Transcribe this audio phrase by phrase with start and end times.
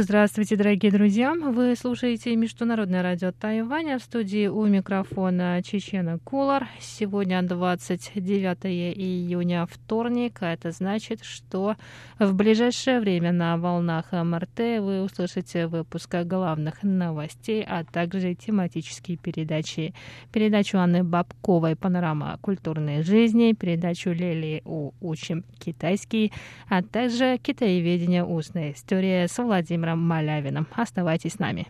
[0.00, 1.34] Здравствуйте, дорогие друзья!
[1.34, 6.68] Вы слушаете Международное радио Тайваня в студии у микрофона Чечена Кулар.
[6.80, 8.64] Сегодня 29
[8.96, 11.74] июня, вторник, а это значит, что
[12.20, 19.94] в ближайшее время на волнах МРТ вы услышите выпуск главных новостей, а также тематические передачи.
[20.32, 26.32] Передачу Анны Бабковой «Панорама культурной жизни», передачу Лели «Учим китайский»,
[26.68, 28.24] а также «Китаеведение.
[28.24, 30.66] Устная история» с Владимиром Владимиром Малявиным.
[30.74, 31.68] Оставайтесь с нами.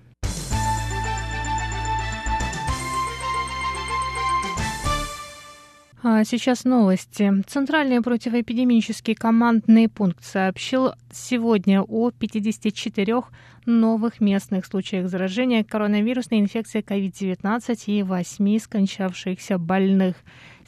[6.00, 7.42] А сейчас новости.
[7.46, 13.22] Центральный противоэпидемический командный пункт сообщил сегодня о 54
[13.66, 20.16] новых местных случаях заражения коронавирусной инфекцией COVID-19 и 8 скончавшихся больных.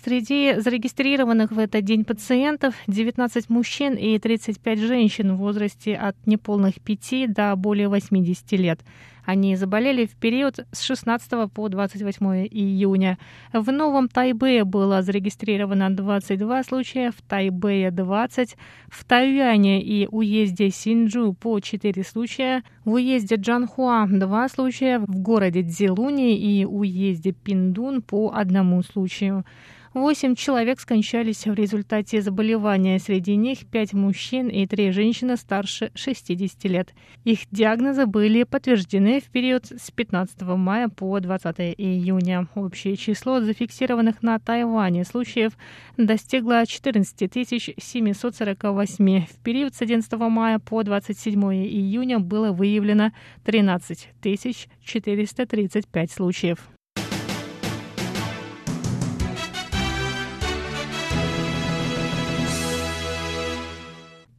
[0.02, 6.80] Среди зарегистрированных в этот день пациентов 19 мужчин и 35 женщин в возрасте от неполных
[6.80, 8.80] 5 до более 80 лет.
[9.26, 13.18] Они заболели в период с 16 по 28 июня.
[13.52, 18.56] В Новом Тайбэе было зарегистрировано 22 случая, в Тайбэе 20,
[18.88, 25.62] в Тайюане и уезде Синджу по 4 случая, в уезде Джанхуа 2 случая, в городе
[25.62, 29.44] Цзилуни и уезде Пиндун по одному случаю.
[29.92, 33.00] Восемь человек скончались в результате заболевания.
[33.00, 36.94] Среди них пять мужчин и три женщины старше 60 лет.
[37.24, 42.46] Их диагнозы были подтверждены в период с 15 мая по 20 июня.
[42.54, 45.54] Общее число зафиксированных на Тайване случаев
[45.96, 49.26] достигло 14 748.
[49.26, 53.10] В период с 11 мая по 27 июня было выявлено
[53.42, 56.70] 13 435 случаев.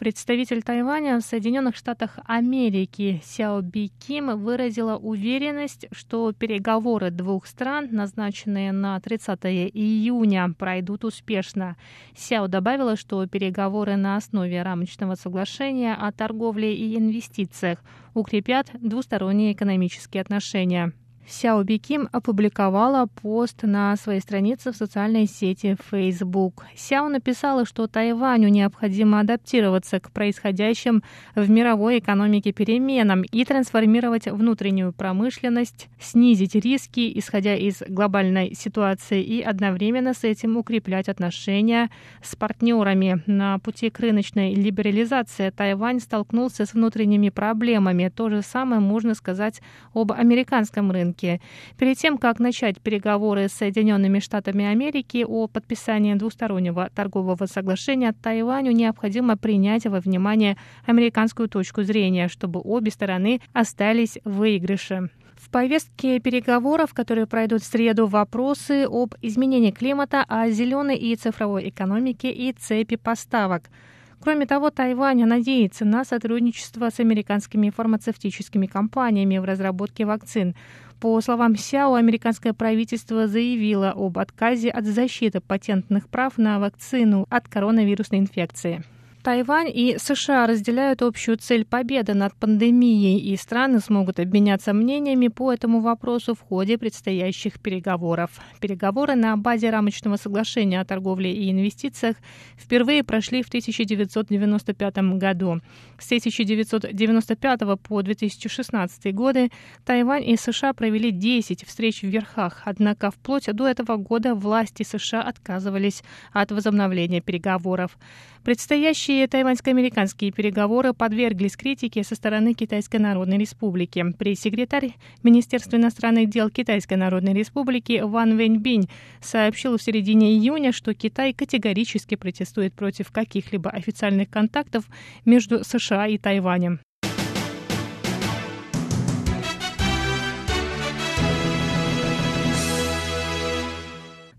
[0.02, 7.90] Представитель Тайваня в Соединенных Штатах Америки Сяо Би Ким выразила уверенность, что переговоры двух стран,
[7.92, 11.78] назначенные на 30 июня, пройдут успешно.
[12.16, 17.78] Сяо добавила, что переговоры на основе рамочного соглашения о торговле и инвестициях
[18.16, 20.94] укрепят двусторонние экономические отношения.
[21.32, 26.66] Сяо Биким опубликовала пост на своей странице в социальной сети Facebook.
[26.76, 31.04] Сяо написала, что Тайваню необходимо адаптироваться к происходящим
[31.34, 39.42] в мировой экономике переменам и трансформировать внутреннюю промышленность, снизить риски, исходя из глобальной ситуации, и
[39.42, 41.90] одновременно с этим укреплять отношения
[42.22, 43.24] с партнерами.
[43.26, 48.12] На пути к рыночной либерализации Тайвань столкнулся с внутренними проблемами.
[48.14, 49.62] То же самое можно сказать
[49.94, 51.42] об американском рынке рынке.
[51.78, 58.72] Перед тем, как начать переговоры с Соединенными Штатами Америки о подписании двустороннего торгового соглашения, Тайваню
[58.72, 65.10] необходимо принять во внимание американскую точку зрения, чтобы обе стороны остались в выигрыше.
[65.36, 71.70] В повестке переговоров, которые пройдут в среду, вопросы об изменении климата, о зеленой и цифровой
[71.70, 73.64] экономике и цепи поставок–
[74.22, 80.56] Кроме того, Тайвань надеется на сотрудничество с американскими фармацевтическими компаниями в разработке вакцин.
[81.02, 87.48] По словам Сяо, американское правительство заявило об отказе от защиты патентных прав на вакцину от
[87.48, 88.84] коронавирусной инфекции.
[89.24, 95.54] Тайвань и США разделяют общую цель победы над пандемией, и страны смогут обменяться мнениями по
[95.54, 98.32] этому вопросу в ходе предстоящих переговоров.
[98.60, 102.16] Переговоры на базе рамочного соглашения о торговле и инвестициях
[102.58, 105.62] впервые прошли в 1995 году.
[106.00, 109.52] С 1995 по 2016 годы
[109.86, 115.22] Тайвань и США провели 10 встреч в верхах, однако вплоть до этого года власти США
[115.22, 116.02] отказывались
[116.34, 118.00] от возобновления переговоров.
[118.44, 124.04] Предстоящие тайваньско-американские переговоры подверглись критике со стороны Китайской Народной Республики.
[124.18, 128.90] Пресс-секретарь Министерства иностранных дел Китайской Народной Республики Ван Вэньбинь
[129.22, 134.86] сообщил в середине июня, что Китай категорически протестует против каких-либо официальных контактов
[135.26, 136.80] между США и Тайванем.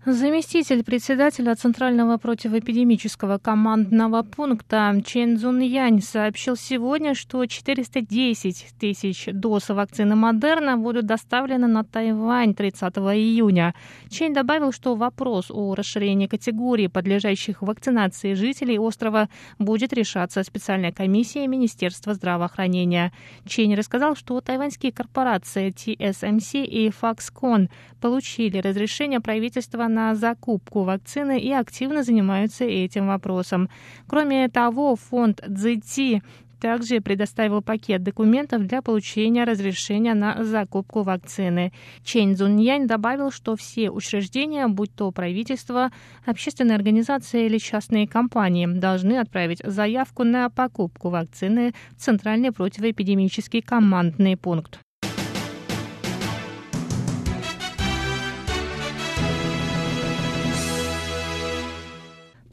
[0.05, 9.69] Заместитель председателя Центрального противоэпидемического командного пункта Чен Цзун Янь сообщил сегодня, что 410 тысяч доз
[9.69, 13.75] вакцины Модерна будут доставлены на Тайвань 30 июня.
[14.09, 21.47] Чен добавил, что вопрос о расширении категории подлежащих вакцинации жителей острова будет решаться специальной комиссией
[21.47, 23.13] Министерства здравоохранения.
[23.45, 27.69] Чен рассказал, что тайваньские корпорации TSMC и Foxconn
[28.01, 33.69] получили разрешение правительства на закупку вакцины и активно занимаются этим вопросом.
[34.07, 36.23] Кроме того, фонд ЦЗТ
[36.63, 41.73] также предоставил пакет документов для получения разрешения на закупку вакцины.
[42.05, 45.91] Чен Цзуньянь добавил, что все учреждения, будь то правительство,
[46.25, 54.37] общественные организации или частные компании, должны отправить заявку на покупку вакцины в Центральный противоэпидемический командный
[54.37, 54.79] пункт.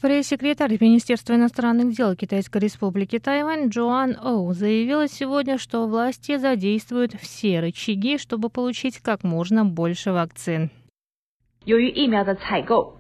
[0.02, 7.60] Пресс-секретарь Министерства иностранных дел Китайской республики Тайвань Джоан Оу заявила сегодня, что власти задействуют все
[7.60, 10.70] рычаги, чтобы получить как можно больше вакцин.
[11.66, 12.96] 由于疫苗的采购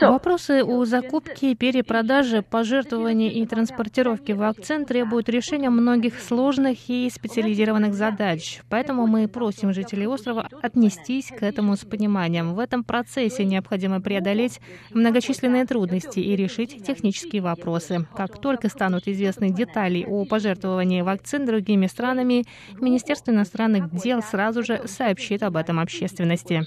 [0.00, 8.62] Вопросы о закупке, перепродаже, пожертвовании и транспортировке вакцин требуют решения многих сложных и специализированных задач.
[8.68, 12.54] Поэтому мы просим жителей острова отнестись к этому с пониманием.
[12.54, 14.60] В этом процессе необходимо преодолеть
[14.92, 18.06] многочисленные трудности и решить технические вопросы.
[18.16, 22.44] Как только станут известны детали о пожертвовании вакцин другими странами,
[22.80, 26.66] Министерство иностранных дел сразу же сообщит об этом общественности.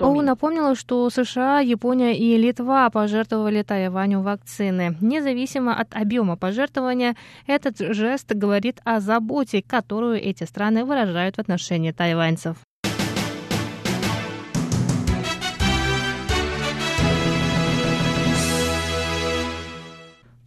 [0.00, 4.96] ОУН напомнила, что США, Япония и Литва пожертвовали Тайваню вакцины.
[5.00, 7.16] Независимо от объема пожертвования,
[7.48, 12.56] этот жест говорит о заботе, которую эти страны выражают в отношении тайваньцев.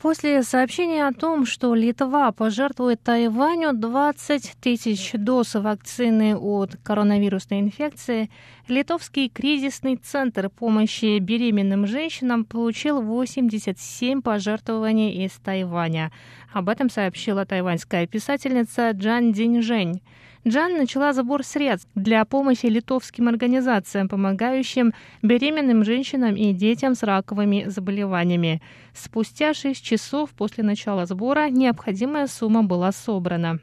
[0.03, 8.29] После сообщения о том, что Литва пожертвует Тайваню 20 тысяч доз вакцины от коронавирусной инфекции,
[8.67, 16.11] Литовский кризисный центр помощи беременным женщинам получил 87 пожертвований из Тайваня.
[16.51, 20.01] Об этом сообщила тайваньская писательница Джан Диньжэнь.
[20.45, 27.65] Джан начала забор средств для помощи литовским организациям, помогающим беременным женщинам и детям с раковыми
[27.67, 28.61] заболеваниями.
[28.93, 33.59] Спустя шесть часов после начала сбора необходимая сумма была собрана.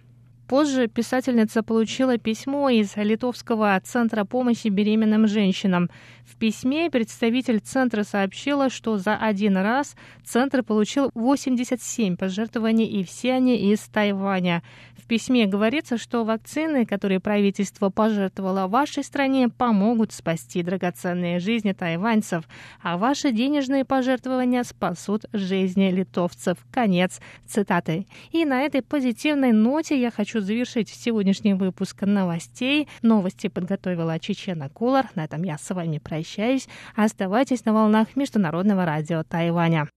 [0.51, 5.89] Позже писательница получила письмо из Литовского центра помощи беременным женщинам.
[6.25, 9.95] В письме представитель центра сообщила, что за один раз
[10.25, 14.65] центр получил 87 пожертвований, и все они из Тайваня.
[14.97, 22.45] В письме говорится, что вакцины, которые правительство пожертвовало вашей стране, помогут спасти драгоценные жизни тайваньцев,
[22.81, 26.59] а ваши денежные пожертвования спасут жизни литовцев.
[26.73, 28.07] Конец цитаты.
[28.31, 32.89] И на этой позитивной ноте я хочу завершить сегодняшний выпуск новостей.
[33.03, 35.09] Новости подготовила Чечена Кулар.
[35.15, 36.69] На этом я с вами прощаюсь.
[36.97, 39.89] Оставайтесь на волнах Международного радио Тайваня.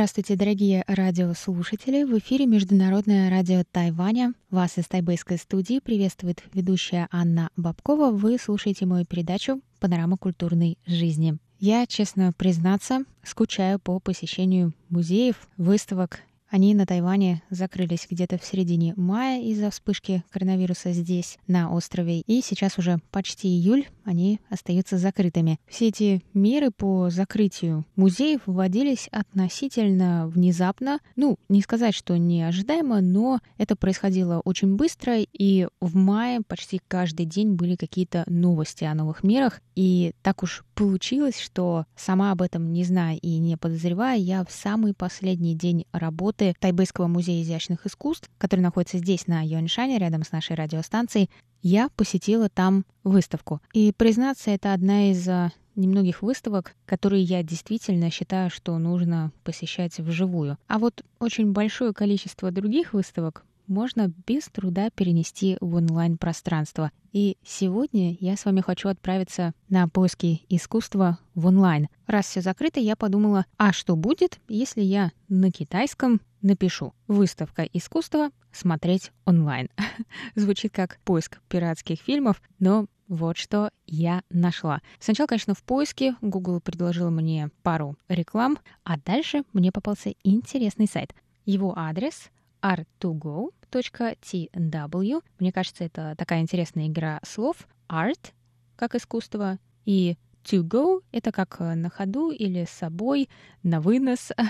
[0.00, 2.04] Здравствуйте, дорогие радиослушатели!
[2.04, 4.32] В эфире Международное радио Тайваня.
[4.48, 8.10] Вас из тайбэйской студии приветствует ведущая Анна Бабкова.
[8.10, 11.36] Вы слушаете мою передачу «Панорама культурной жизни».
[11.58, 18.92] Я, честно признаться, скучаю по посещению музеев, выставок они на Тайване закрылись где-то в середине
[18.96, 22.22] мая из-за вспышки коронавируса здесь, на острове.
[22.22, 25.60] И сейчас уже почти июль, они остаются закрытыми.
[25.68, 30.98] Все эти меры по закрытию музеев вводились относительно внезапно.
[31.14, 35.18] Ну, не сказать, что неожидаемо, но это происходило очень быстро.
[35.20, 39.60] И в мае почти каждый день были какие-то новости о новых мерах.
[39.76, 44.50] И так уж получилось, что сама об этом не зная и не подозревая, я в
[44.50, 50.32] самый последний день работы Тайбэйского музея изящных искусств, который находится здесь, на Юаньшане, рядом с
[50.32, 51.30] нашей радиостанцией,
[51.62, 53.60] я посетила там выставку.
[53.72, 59.98] И, признаться, это одна из а, немногих выставок, которые я действительно считаю, что нужно посещать
[59.98, 60.58] вживую.
[60.68, 66.90] А вот очень большое количество других выставок можно без труда перенести в онлайн-пространство.
[67.12, 71.88] И сегодня я с вами хочу отправиться на поиски искусства в онлайн.
[72.06, 78.30] Раз все закрыто, я подумала, а что будет, если я на китайском напишу «Выставка искусства.
[78.52, 79.68] Смотреть онлайн».
[80.34, 84.80] Звучит как поиск пиратских фильмов, но вот что я нашла.
[84.98, 91.14] Сначала, конечно, в поиске Google предложил мне пару реклам, а дальше мне попался интересный сайт.
[91.44, 92.30] Его адрес
[92.62, 95.22] art2go.tw.
[95.38, 97.68] Мне кажется, это такая интересная игра слов.
[97.88, 98.32] Art,
[98.76, 103.28] как искусство, и to go— это как на ходу или с собой,
[103.62, 104.32] на вынос.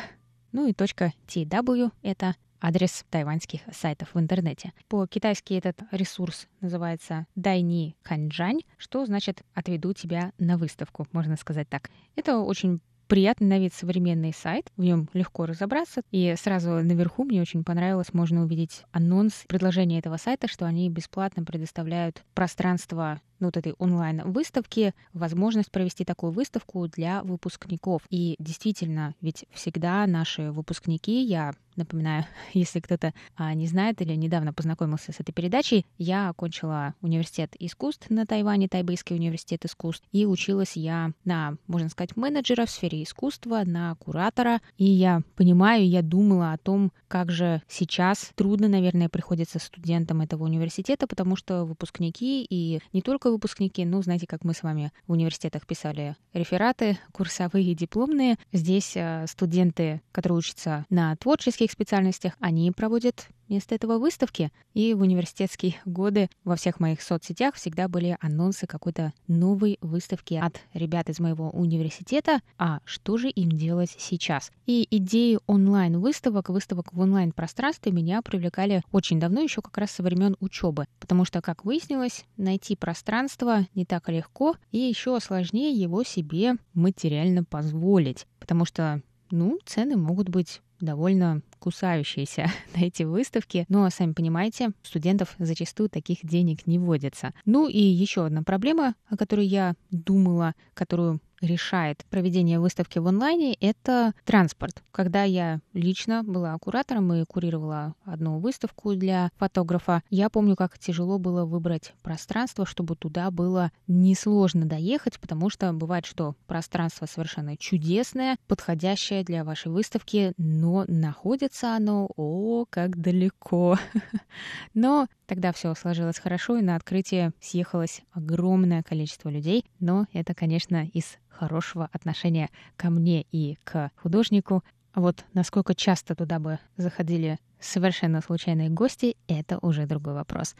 [0.53, 4.73] Ну и .tw— это адрес тайваньских сайтов в интернете.
[4.89, 11.91] По-китайски этот ресурс называется Дайни Ханчжань, что значит «отведу тебя на выставку», можно сказать так.
[12.17, 16.03] Это очень приятный на вид современный сайт, в нем легко разобраться.
[16.13, 21.45] И сразу наверху мне очень понравилось, можно увидеть анонс предложения этого сайта, что они бесплатно
[21.45, 28.03] предоставляют пространство ну, вот этой онлайн-выставки, возможность провести такую выставку для выпускников.
[28.11, 34.53] И действительно, ведь всегда наши выпускники, я напоминаю, если кто-то а, не знает или недавно
[34.53, 40.77] познакомился с этой передачей, я окончила университет искусств на Тайване, Тайбэйский университет искусств, и училась
[40.77, 44.61] я на, можно сказать, менеджера в сфере искусства, на куратора.
[44.77, 50.45] И я понимаю, я думала о том, как же сейчас трудно, наверное, приходится студентам этого
[50.45, 55.13] университета, потому что выпускники и не только выпускники, ну, знаете, как мы с вами в
[55.13, 58.37] университетах писали рефераты, курсовые и дипломные.
[58.53, 65.01] Здесь э, студенты, которые учатся на творческих специальностях, они проводят Вместо этого выставки и в
[65.01, 71.19] университетские годы во всех моих соцсетях всегда были анонсы какой-то новой выставки от ребят из
[71.19, 72.43] моего университета.
[72.59, 74.53] А что же им делать сейчас?
[74.67, 80.37] И идеи онлайн-выставок, выставок в онлайн-пространстве меня привлекали очень давно, еще как раз со времен
[80.39, 80.87] учебы.
[81.01, 87.43] Потому что, как выяснилось, найти пространство не так легко, и еще сложнее его себе материально
[87.43, 88.29] позволить.
[88.39, 89.03] Потому что
[89.33, 93.65] ну, цены могут быть довольно кусающиеся на эти выставки.
[93.69, 97.33] Но, сами понимаете, студентов зачастую таких денег не водится.
[97.45, 103.55] Ну и еще одна проблема, о которой я думала, которую решает проведение выставки в онлайне,
[103.55, 104.83] это транспорт.
[104.93, 111.19] Когда я лично была куратором и курировала одну выставку для фотографа, я помню, как тяжело
[111.19, 118.37] было выбрать пространство, чтобы туда было несложно доехать, потому что бывает, что пространство совершенно чудесное,
[118.47, 123.79] подходящее для вашей выставки, но находится оно, о, как далеко.
[124.75, 129.65] Но Тогда все сложилось хорошо, и на открытие съехалось огромное количество людей.
[129.79, 134.65] Но это, конечно, из хорошего отношения ко мне и к художнику.
[134.93, 140.57] Вот насколько часто туда бы заходили совершенно случайные гости, это уже другой вопрос.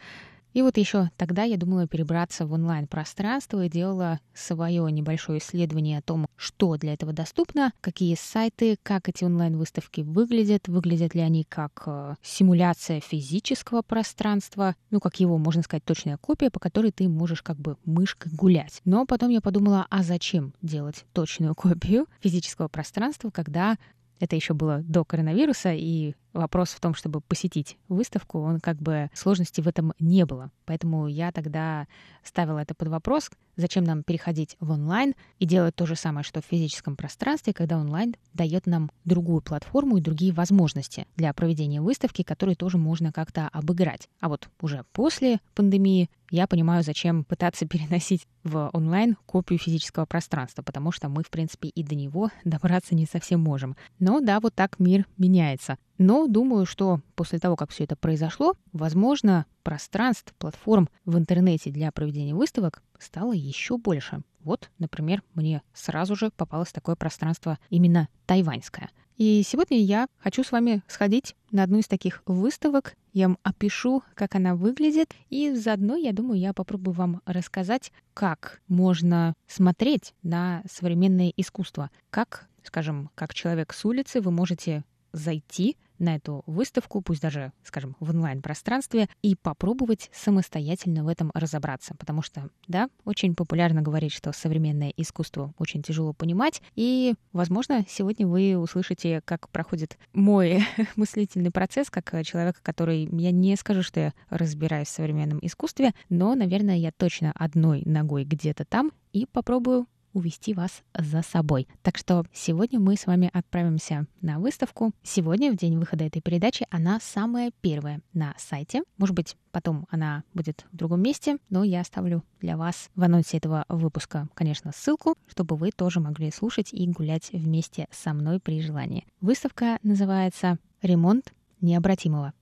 [0.53, 6.01] И вот еще тогда я думала перебраться в онлайн-пространство и делала свое небольшое исследование о
[6.01, 11.83] том, что для этого доступно, какие сайты, как эти онлайн-выставки выглядят, выглядят ли они как
[11.85, 17.41] э, симуляция физического пространства, ну, как его, можно сказать, точная копия, по которой ты можешь
[17.41, 18.81] как бы мышкой гулять.
[18.83, 23.77] Но потом я подумала, а зачем делать точную копию физического пространства, когда
[24.19, 29.09] это еще было до коронавируса, и вопрос в том, чтобы посетить выставку, он как бы
[29.13, 30.51] сложности в этом не было.
[30.65, 31.87] Поэтому я тогда
[32.23, 36.41] ставила это под вопрос, зачем нам переходить в онлайн и делать то же самое, что
[36.41, 42.23] в физическом пространстве, когда онлайн дает нам другую платформу и другие возможности для проведения выставки,
[42.23, 44.07] которые тоже можно как-то обыграть.
[44.19, 50.63] А вот уже после пандемии я понимаю, зачем пытаться переносить в онлайн копию физического пространства,
[50.63, 53.75] потому что мы, в принципе, и до него добраться не совсем можем.
[53.99, 55.77] Но да, вот так мир меняется.
[55.97, 61.91] Но думаю, что после того, как все это произошло, возможно, пространств, платформ в интернете для
[61.91, 64.21] проведения выставок стало еще больше.
[64.43, 68.89] Вот, например, мне сразу же попалось такое пространство именно тайваньское.
[69.17, 72.95] И сегодня я хочу с вами сходить на одну из таких выставок.
[73.13, 78.61] Я вам опишу, как она выглядит, и заодно, я думаю, я попробую вам рассказать, как
[78.67, 86.15] можно смотреть на современное искусство, как скажем, как человек с улицы, вы можете зайти на
[86.15, 91.95] эту выставку, пусть даже, скажем, в онлайн-пространстве, и попробовать самостоятельно в этом разобраться.
[91.95, 98.27] Потому что, да, очень популярно говорить, что современное искусство очень тяжело понимать, и, возможно, сегодня
[98.27, 100.63] вы услышите, как проходит мой
[100.95, 106.33] мыслительный процесс, как человека, который, я не скажу, что я разбираюсь в современном искусстве, но,
[106.33, 111.67] наверное, я точно одной ногой где-то там, и попробую увести вас за собой.
[111.81, 114.91] Так что сегодня мы с вами отправимся на выставку.
[115.03, 118.83] Сегодня, в день выхода этой передачи, она самая первая на сайте.
[118.97, 123.37] Может быть, потом она будет в другом месте, но я оставлю для вас в анонсе
[123.37, 128.61] этого выпуска, конечно, ссылку, чтобы вы тоже могли слушать и гулять вместе со мной при
[128.61, 129.05] желании.
[129.21, 132.33] Выставка называется «Ремонт необратимого».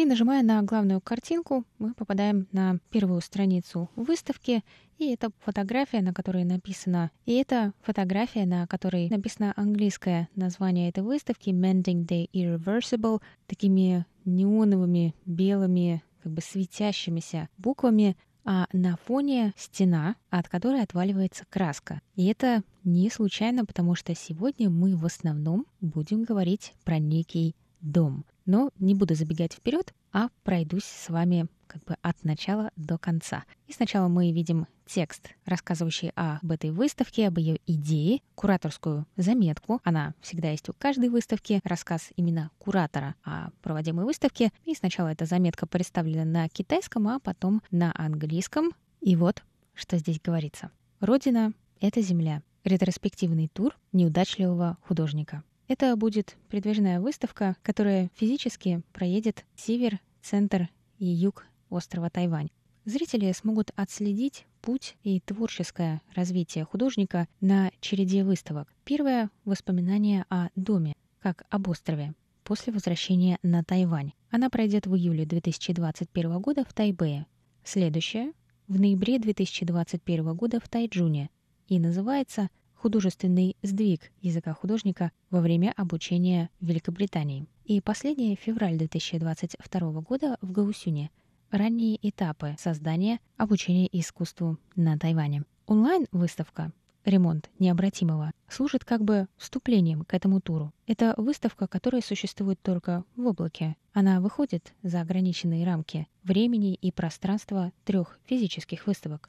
[0.00, 4.64] И нажимая на главную картинку, мы попадаем на первую страницу выставки,
[4.96, 11.02] и это фотография, на которой написано, и это фотография, на которой написано английское название этой
[11.02, 20.16] выставки Mending the Irreversible, такими неоновыми, белыми, как бы светящимися буквами, а на фоне стена,
[20.30, 22.00] от которой отваливается краска.
[22.16, 28.24] И это не случайно, потому что сегодня мы в основном будем говорить про некий дом.
[28.50, 33.44] Но не буду забегать вперед, а пройдусь с вами как бы от начала до конца.
[33.68, 39.80] И сначала мы видим текст, рассказывающий об этой выставке, об ее идее, кураторскую заметку.
[39.84, 44.50] Она всегда есть у каждой выставки, рассказ именно куратора о проводимой выставке.
[44.64, 48.72] И сначала эта заметка представлена на китайском, а потом на английском.
[49.00, 50.72] И вот, что здесь говорится.
[50.98, 52.42] Родина— это земля.
[52.64, 55.44] Ретроспективный тур неудачливого художника.
[55.70, 62.50] Это будет передвижная выставка, которая физически проедет север, центр и юг острова Тайвань.
[62.86, 68.74] Зрители смогут отследить путь и творческое развитие художника на череде выставок.
[68.84, 74.10] Первое— воспоминание о доме, как об острове, после возвращения на Тайвань.
[74.32, 77.26] Она пройдет в июле 2021 года в Тайбэе.
[77.62, 78.32] Следующее—
[78.66, 81.30] в ноябре 2021 года в Тайджуне
[81.68, 82.50] и называется
[82.80, 87.46] художественный сдвиг языка художника во время обучения в Великобритании.
[87.64, 91.10] И последнее— февраль 2022 года в Гаусюне.
[91.50, 95.44] Ранние этапы создания обучения искусству на Тайване.
[95.66, 96.72] Онлайн-выставка
[97.04, 100.72] ремонт необратимого служит как бы вступлением к этому туру.
[100.86, 103.76] Это выставка, которая существует только в облаке.
[103.92, 109.28] Она выходит за ограниченные рамки времени и пространства трех физических выставок.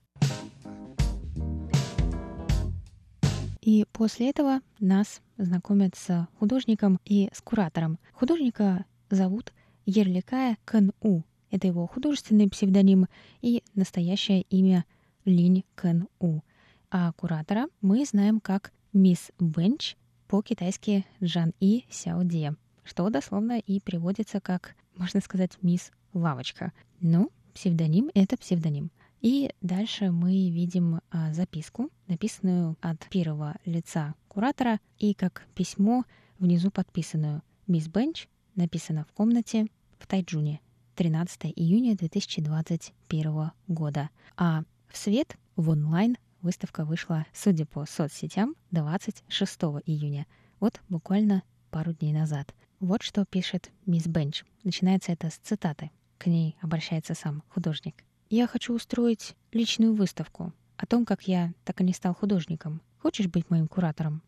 [3.62, 8.00] И после этого нас знакомят с художником и с куратором.
[8.14, 9.54] Художника зовут
[9.86, 11.22] Ерликая Кэн У.
[11.52, 13.08] Это его художественный псевдоним
[13.42, 14.86] и настоящее имя
[15.26, 16.42] Линь Кэн У.
[16.90, 19.96] А куратора мы знаем как мисс Бенч,
[20.28, 26.74] по-китайски Джан И Сяо Де, что дословно и приводится как, можно сказать, мисс Лавочка.
[27.00, 28.92] Ну, псевдоним— это псевдоним.
[29.22, 36.06] И дальше мы видим а, записку, написанную от первого лица куратора, и как письмо
[36.40, 39.68] внизу подписанную «Мисс Бенч», написано в комнате
[40.00, 40.60] в Тайджуне,
[40.96, 44.10] 13 июня 2021 года.
[44.38, 50.26] А в свет, в онлайн, выставка вышла, судя по соцсетям, 26 июня.
[50.60, 52.56] Вот буквально пару дней назад.
[52.80, 54.44] Вот что пишет мисс Бенч.
[54.64, 55.92] Начинается это с цитаты.
[56.18, 58.04] К ней обращается сам художник.
[58.34, 62.82] Я хочу устроить личную выставку о том, как я так и не стал художником.
[63.00, 64.22] Хочешь быть моим куратором?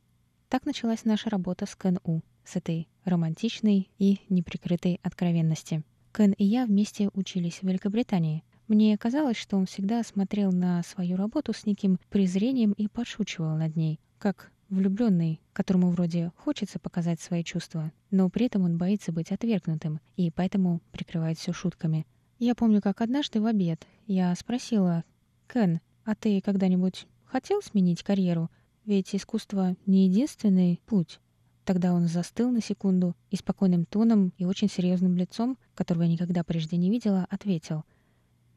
[0.50, 5.84] Так началась наша работа с Кен У, с этой романтичной и неприкрытой откровенности.
[6.12, 8.44] Кен и я вместе учились в Великобритании.
[8.68, 13.78] Мне казалось, что он всегда смотрел на свою работу с неким презрением и подшучивал над
[13.78, 19.32] ней, как влюбленный, которому вроде хочется показать свои чувства, но при этом он боится быть
[19.32, 22.06] отвергнутым и поэтому прикрывает все шутками.
[22.39, 25.04] Я помню, как однажды в обед я спросила,
[25.48, 28.50] «Кен, а ты когда-нибудь хотел сменить карьеру?
[28.86, 31.19] Ведь искусство не единственный путь».
[31.63, 36.43] Тогда он застыл на секунду и спокойным тоном и очень серьезным лицом, которого я никогда
[36.43, 37.86] прежде не видела, ответил.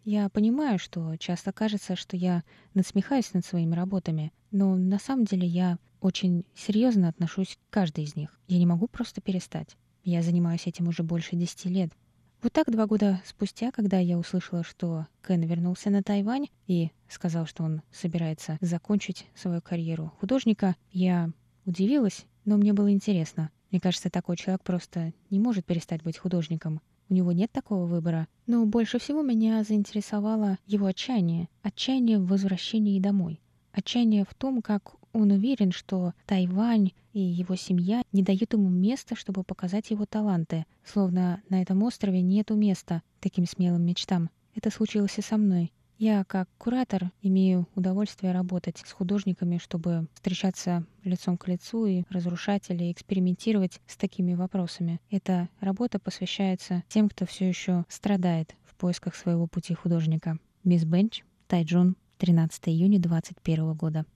[0.05, 2.43] «Я понимаю, что часто кажется, что я
[2.75, 8.17] насмехаюсь над своими работами, но на самом деле я очень серьезно отношусь к каждой из
[8.17, 8.39] них.
[8.49, 9.77] Я не могу просто перестать.
[10.03, 11.91] Я занимаюсь этим уже больше десяти лет.
[12.47, 17.45] Вот так два года спустя, когда я услышала, что Кен вернулся на Тайвань и сказал,
[17.45, 21.33] что он собирается закончить свою карьеру художника, я
[21.65, 23.51] удивилась, но мне было интересно.
[23.73, 26.81] Мне кажется, такой человек просто не может перестать быть художником.
[27.09, 28.29] У него нет такого выбора.
[28.47, 31.49] Но больше всего меня заинтересовало его отчаяние.
[31.63, 33.41] Отчаяние в возвращении домой.
[33.77, 39.15] Отчаяние в том, как он уверен, что Тайвань и его семья не дают ему места,
[39.15, 44.31] чтобы показать его таланты, словно на этом острове нету места таким смелым мечтам.
[44.55, 45.75] Это случилось и со мной.
[45.99, 52.71] Я как куратор имею удовольствие работать с художниками, чтобы встречаться лицом к лицу и разрушать
[52.71, 55.03] или экспериментировать с такими вопросами.
[55.11, 60.39] Эта работа посвящается тем, кто все еще страдает в поисках своего пути художника.
[60.65, 64.07] Мисс Бенч, Тайджун, 13 июня 2021 года.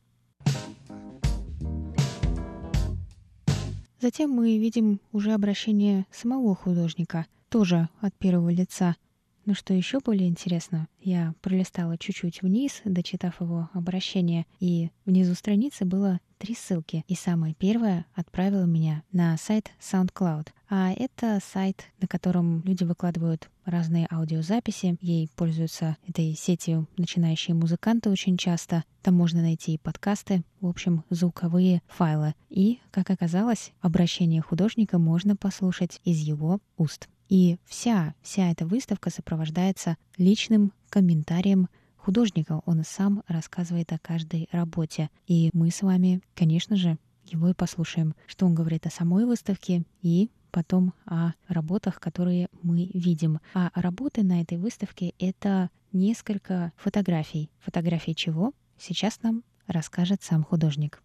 [4.01, 8.97] Затем мы видим уже обращение самого художника, тоже от первого лица—
[9.47, 15.85] но что еще более интересно, я пролистала чуть-чуть вниз, дочитав его обращение, и внизу страницы
[15.85, 17.05] было три ссылки.
[17.07, 20.49] И самая первая отправила меня на сайт SoundCloud.
[20.71, 24.97] А это сайт, на котором люди выкладывают разные аудиозаписи.
[25.01, 28.85] Ей пользуются этой сетью начинающие музыканты очень часто.
[29.03, 32.35] Там можно найти и подкасты, в общем, звуковые файлы.
[32.49, 37.09] И, как оказалось, обращение художника можно послушать из его уст.
[37.29, 41.69] И вся, вся эта выставка сопровождается личным комментарием
[42.10, 42.62] художника.
[42.66, 45.10] Он сам рассказывает о каждой работе.
[45.28, 49.84] И мы с вами, конечно же, его и послушаем, что он говорит о самой выставке
[50.02, 53.40] и потом о работах, которые мы видим.
[53.54, 57.50] А работы на этой выставке — это несколько фотографий.
[57.60, 58.54] Фотографии чего?
[58.78, 61.02] Сейчас нам расскажет сам художник.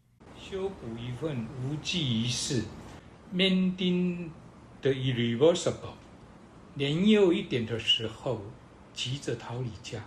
[0.50, 2.64] 修补一份无济于事、
[3.32, 4.30] mending
[4.82, 5.94] the irreversible
[6.74, 8.40] 年幼一点的时候，
[8.94, 10.02] 急着逃离家。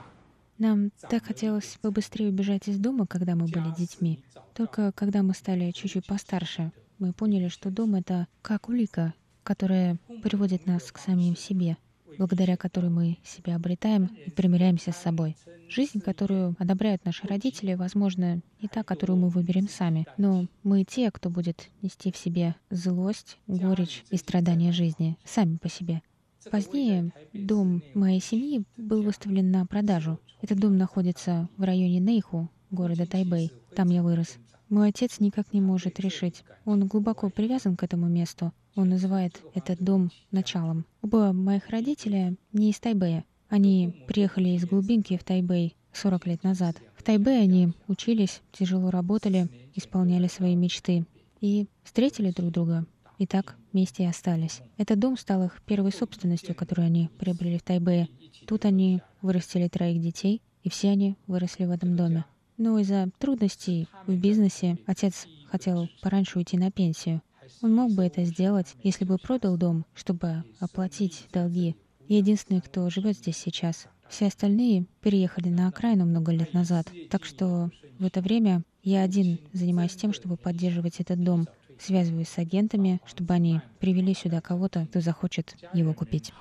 [0.59, 4.25] нам так хотелось побыстрее убежать из дома, когда мы были детьми.
[4.55, 10.67] Только когда мы стали чуть-чуть постарше, мы поняли, что дом— это как улика, которая приводит
[10.67, 11.77] нас к самим себе,
[12.19, 15.37] благодаря которой мы себя обретаем и примиряемся с собой.
[15.69, 21.11] Жизнь, которую одобряют наши родители, возможно, не та, которую мы выберем сами, но мы те,
[21.13, 26.03] кто будет нести в себе злость, горечь и страдания жизни сами по себе.
[26.51, 30.19] Позднее дом моей семьи был выставлен на продажу.
[30.41, 33.53] Этот дом находится в районе Нейху, города Тайбэй.
[33.75, 34.37] Там я вырос.
[34.69, 36.45] Мой отец никак не может решить.
[36.65, 38.53] Он глубоко привязан к этому месту.
[38.77, 40.87] Он называет этот дом началом.
[41.03, 43.25] Оба моих родителя не из Тайбэя.
[43.49, 46.77] Они приехали из глубинки в Тайбэй 40 лет назад.
[46.97, 51.07] В Тайбэе они учились, тяжело работали, исполняли свои мечты
[51.41, 52.87] и встретили друг друга
[53.19, 54.61] и так вместе и остались.
[54.77, 58.09] Этот дом стал их первой собственностью, которую они приобрели в Тайбэе.
[58.47, 62.25] Тут они вырастили троих детей, и все они выросли в этом доме.
[62.57, 67.23] Но из-за трудностей в бизнесе отец хотел пораньше уйти на пенсию.
[67.63, 71.77] Он мог бы это сделать, если бы продал дом, чтобы оплатить долги.
[72.09, 73.87] Единственный, кто живет здесь сейчас.
[74.09, 76.91] Все остальные переехали на окраину много лет назад.
[77.11, 81.47] Так что в это время я один занимаюсь тем, чтобы поддерживать этот дом
[81.79, 86.33] связываюсь с агентами, чтобы они привели сюда кого-то, кто захочет его купить.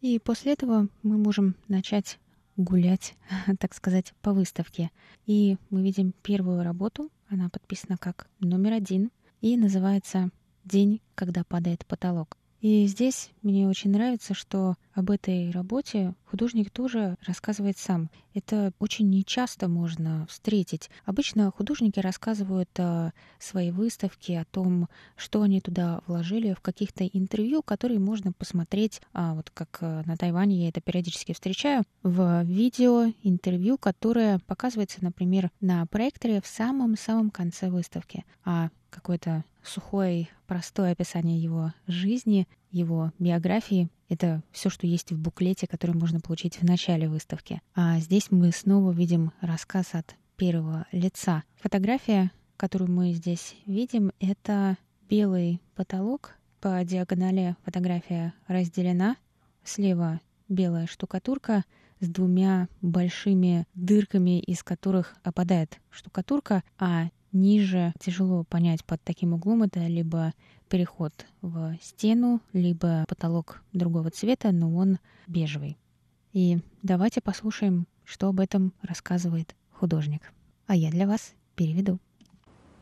[0.00, 2.18] И после этого мы можем начать
[2.56, 3.14] гулять,
[3.58, 4.90] так сказать, по выставке.
[5.26, 10.30] И мы видим первую работу, она подписана как номер один и называется
[10.64, 12.36] «День, когда падает потолок».
[12.60, 18.10] И здесь мне очень нравится, что об этой работе художник тоже рассказывает сам.
[18.34, 20.90] Это очень нечасто можно встретить.
[21.04, 27.62] Обычно художники рассказывают о своей выставке, о том, что они туда вложили в каких-то интервью,
[27.62, 33.12] которые можно посмотреть, а вот как э, на Тайване я это периодически встречаю, в видео
[33.22, 38.24] интервью, которое показывается, например, на проекторе в самом-самом конце выставки.
[38.44, 43.88] А какое-то сухое, простое описание его жизни, его биографии.
[44.08, 47.60] Это все, что есть в буклете, который можно получить в начале выставки.
[47.74, 51.44] А здесь мы снова видим рассказ от первого лица.
[51.56, 54.76] Фотография, которую мы здесь видим, это
[55.08, 56.34] белый потолок.
[56.60, 59.16] По диагонали фотография разделена.
[59.64, 61.64] Слева белая штукатурка
[62.00, 69.63] с двумя большими дырками, из которых опадает штукатурка, а ниже тяжело понять под таким углом
[69.63, 70.33] это либо
[70.69, 75.77] переход в стену, либо потолок другого цвета, но он бежевый.
[76.31, 80.33] И давайте послушаем, что об этом рассказывает художник.
[80.67, 81.99] А я для вас переведу.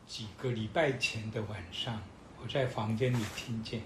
[0.06, 2.00] 几个礼拜前的晚上，
[2.42, 3.80] 我在房间里听见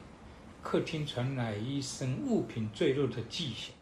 [0.62, 3.72] 客厅传来一声物品坠落的迹象。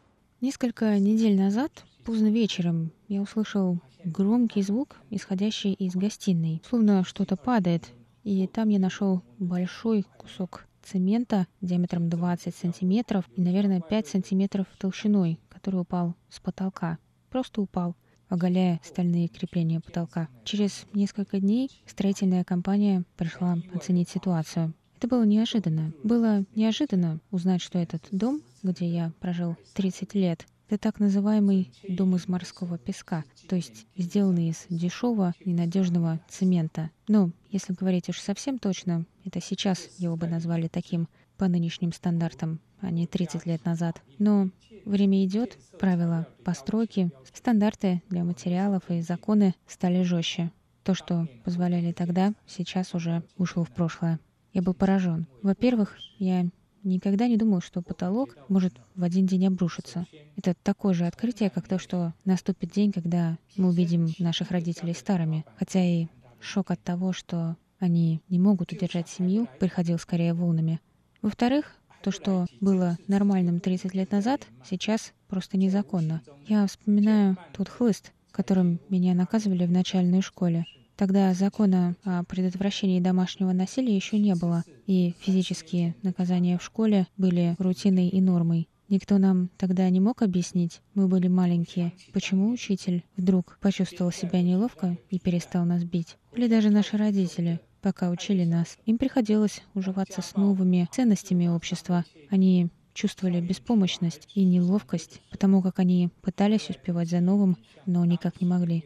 [0.41, 7.89] Несколько недель назад, поздно вечером, я услышал громкий звук, исходящий из гостиной, словно что-то падает.
[8.23, 15.39] И там я нашел большой кусок цемента диаметром 20 сантиметров и, наверное, 5 сантиметров толщиной,
[15.49, 16.99] который упал с потолка.
[17.30, 17.97] Просто упал.
[18.30, 20.30] оголяя стальные крепления потолка.
[20.45, 24.73] Через несколько дней строительная компания пришла оценить ситуацию.
[24.97, 25.93] Это было неожиданно.
[26.04, 32.15] Было неожиданно узнать, что этот дом, где я прожил 30 лет, это так называемый дом
[32.15, 36.91] из морского песка, то есть сделанный из дешевого и надежного цемента.
[37.08, 42.60] Ну, если говорить уж совсем точно, это сейчас его бы назвали таким по нынешним стандартам,
[42.82, 44.02] а не 30 лет назад.
[44.19, 44.50] Но
[44.86, 50.52] время идет, правила постройки, стандарты для материалов и законы стали жестче.
[50.84, 54.19] То, что позволяли тогда, сейчас уже ушло в прошлое.
[54.54, 55.28] Я был поражен.
[55.41, 56.48] Во-первых, я
[56.83, 60.05] никогда не думал, что потолок может в один день обрушиться.
[60.35, 65.45] Это такое же открытие, как то, что наступит день, когда мы увидим наших родителей старыми.
[65.57, 66.07] Хотя и
[66.39, 70.79] шок от того, что они не могут удержать семью, приходил скорее волнами.
[71.21, 76.21] Во-вторых, то, что было нормальным 30 лет назад, сейчас просто незаконно.
[76.47, 80.65] Я вспоминаю тот хлыст, которым меня наказывали в начальной школе.
[80.99, 87.55] Тогда закона о предотвращении домашнего насилия еще не было, и физические наказания в школе были
[87.57, 88.67] рутиной и нормой.
[88.89, 94.97] Никто нам тогда не мог объяснить, мы были маленькие, почему учитель вдруг почувствовал себя неловко
[95.09, 96.17] и перестал нас бить.
[96.35, 98.77] Или даже наши родители, пока учили нас.
[98.85, 102.03] Им приходилось уживаться с новыми ценностями общества.
[102.29, 108.47] Они чувствовали беспомощность и неловкость, потому как они пытались успевать за новым, но никак не
[108.47, 108.83] могли.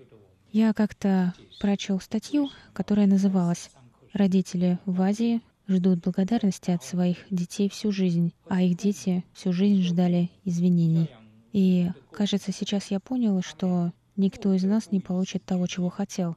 [0.54, 3.72] Я как-то прочел статью, которая называлась
[4.14, 9.82] «Родители в Азии ждут благодарности от своих детей всю жизнь, а их дети всю жизнь
[9.82, 11.10] ждали извинений».
[11.54, 16.36] И, кажется, сейчас я понял, что никто из нас не получит того, чего хотел.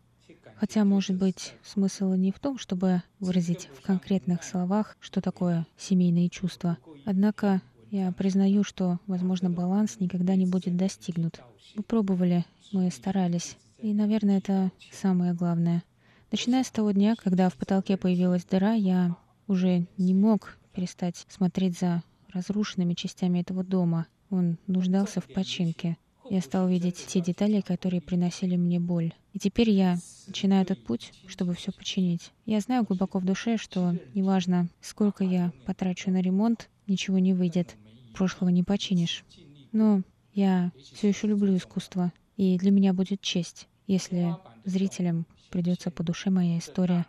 [0.54, 6.30] Хотя, может быть, смысл не в том, чтобы выразить в конкретных словах, что такое семейные
[6.30, 6.78] чувства.
[7.04, 11.42] Однако я признаю, что, возможно, баланс никогда не будет достигнут.
[11.74, 15.82] Мы пробовали, мы старались, и, наверное, это самое главное.
[16.30, 21.78] Начиная с того дня, когда в потолке появилась дыра, я уже не мог перестать смотреть
[21.78, 24.06] за разрушенными частями этого дома.
[24.30, 25.96] Он нуждался в починке.
[26.28, 29.14] Я стал видеть те детали, которые приносили мне боль.
[29.32, 32.32] И теперь я начинаю этот путь, чтобы все починить.
[32.46, 37.76] Я знаю глубоко в душе, что неважно, сколько я потрачу на ремонт, ничего не выйдет.
[38.14, 39.24] Прошлого не починишь.
[39.70, 42.12] Но я все еще люблю искусство.
[42.37, 47.05] И для меня будет честь, если зрителям придется по душе моя история.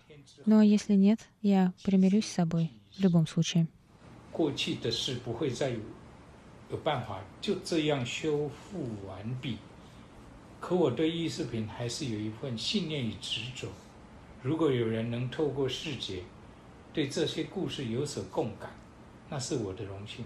[0.46, 3.66] Ну а если нет, я примирюсь с собой в любом случае.
[4.32, 5.78] 过去的事不会再有
[6.70, 9.58] 有办法就这样修复完毕。
[10.60, 13.68] 可我对艺术品还是有一份信念与执着。
[14.42, 16.22] 如果有人能透过视觉
[16.92, 18.70] 对这些故事有所共感，
[19.28, 20.24] 那是我的荣幸。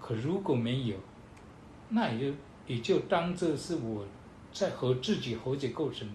[0.00, 0.96] 可如果没有，
[1.88, 4.06] 那也就也就当这是我
[4.53, 6.07] 在和自己和解构成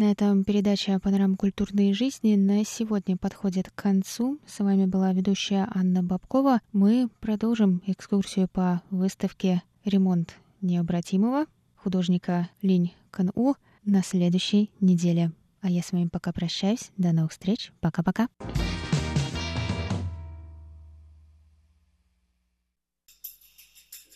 [0.00, 4.38] На этом передача «Панорама культурной жизни» на сегодня подходит к концу.
[4.46, 6.62] С вами была ведущая Анна Бабкова.
[6.72, 11.44] Мы продолжим экскурсию по выставке «Ремонт необратимого»
[11.76, 15.32] художника Линь Кан-У на следующей неделе.
[15.60, 16.92] А я с вами пока прощаюсь.
[16.96, 17.70] До новых встреч.
[17.82, 18.28] Пока-пока.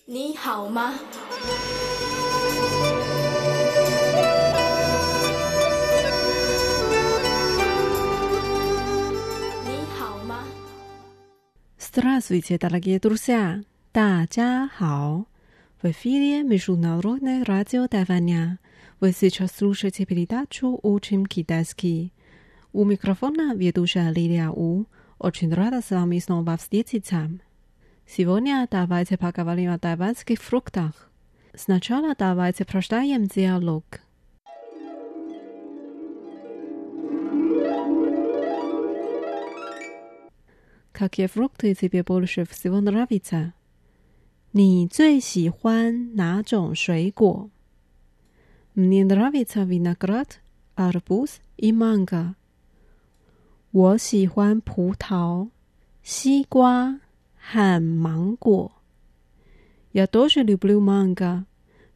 [0.07, 0.69] 你好
[11.94, 13.62] Здравствуйте, дорогие друзья!
[13.92, 15.26] 大家好!
[15.82, 18.60] В эфире Международное радио Тайваня.
[19.00, 22.14] Вы сейчас слушаете передачу «Учим китайский».
[22.74, 24.86] У микрофона ведущая Лилия У.
[25.18, 27.30] Очень рада с вами снова встретиться.
[28.08, 31.10] Сегодня давайте поговорим о тайванских фруктах.
[31.54, 33.84] Сначала давайте прочитаем диалог.
[40.94, 43.54] Какие фрукты тебе больше всего нравятся?
[44.52, 47.50] 你最喜欢哪种水果？
[48.74, 50.40] Мне нравится виноград,
[50.76, 52.36] арбуз и манго.
[53.72, 55.50] 我喜欢葡萄、
[56.02, 57.00] 西瓜
[57.38, 58.72] 和芒果。
[59.92, 61.46] Я тоже люблю манго.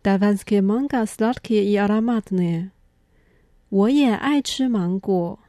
[0.03, 2.71] Тайванские манго сладкие и ароматные.
[3.69, 5.39] 我也爱吃芒果。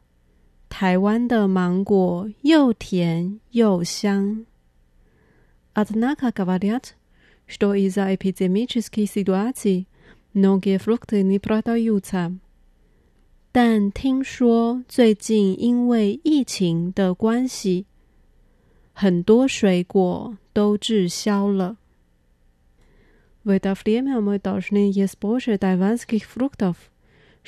[0.68, 4.44] 台湾的芒果又甜又香。
[5.74, 6.94] Однако говорят,
[7.46, 9.86] что из-за эпидемической ситуации
[10.32, 12.38] многие фрукты не продаются。
[13.52, 17.86] 但听说最近因为疫情的关系，
[18.92, 21.76] 很多水果都滞销了。
[23.44, 26.87] В это время мы должны есть больше тайванских фруктов,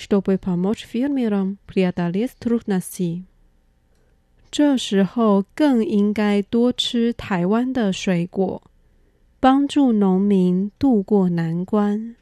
[0.01, 3.25] чтобы помочь фермерам преодолеть трудности。
[4.51, 8.63] 这时候更应该多吃台湾的水果，
[9.41, 12.17] 帮助农民渡过难关。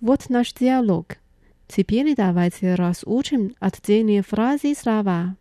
[0.00, 1.18] Вот наш диалог.
[1.68, 5.36] Теперь давайте разучим отдельные фразы и слова.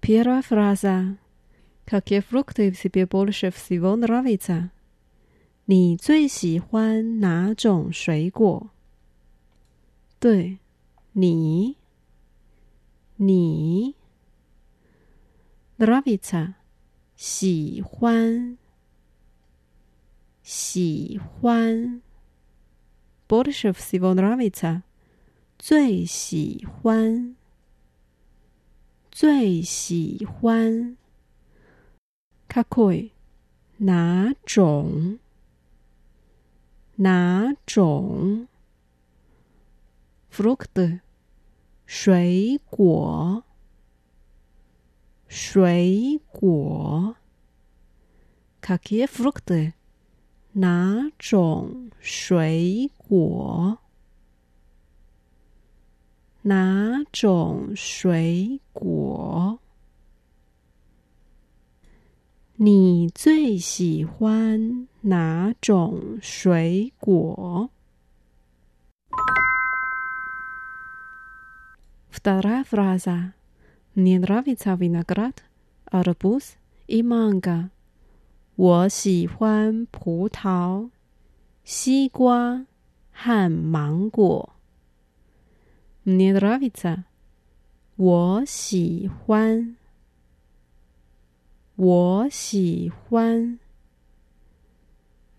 [0.00, 1.16] Первая фраза.
[1.90, 4.70] Какие фрукты тебе больше всего нравятся?
[5.66, 8.70] 你最喜欢哪种水果？
[10.20, 10.58] 对，
[11.12, 11.76] 你，
[13.16, 13.94] 你，
[15.78, 16.54] nravится，
[17.16, 18.58] 喜欢。
[20.42, 22.00] 喜欢，
[23.26, 24.84] больше всего нравится，
[25.58, 27.34] 最喜欢，
[29.10, 30.96] 最喜欢
[32.50, 33.12] ，какой，
[33.78, 35.18] 哪种，
[36.96, 38.48] 哪种，
[40.30, 41.00] фрукты，
[41.84, 43.44] 水果，
[45.28, 47.16] 水果，
[48.60, 49.74] какие фрукты？
[50.52, 53.78] 哪种水果？
[56.42, 59.58] 哪种水果？
[62.60, 67.70] 你最喜欢哪种水果？
[72.10, 73.34] Вторая фраза.
[73.94, 75.44] Мне нравится виноград,
[75.84, 76.56] арбуз
[76.86, 77.70] и манго.
[78.56, 80.90] 我喜欢葡萄、
[81.62, 82.64] 西瓜
[83.12, 84.54] 和芒果。
[86.04, 87.04] Мне нравится。
[87.96, 89.76] 我喜欢。
[91.77, 93.57] 我喜欢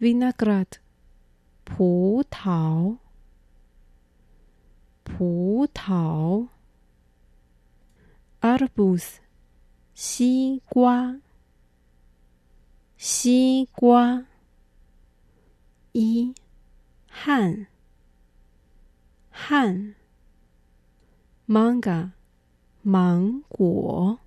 [0.01, 0.79] vinegrate
[1.63, 2.97] 葡萄
[5.05, 6.49] 葡萄
[8.41, 9.17] arabus
[9.95, 11.21] 西瓜
[12.97, 14.27] 西瓜
[15.93, 16.35] 一
[17.11, 17.67] han
[19.31, 19.95] han
[21.47, 22.13] manga
[22.81, 24.22] 芒果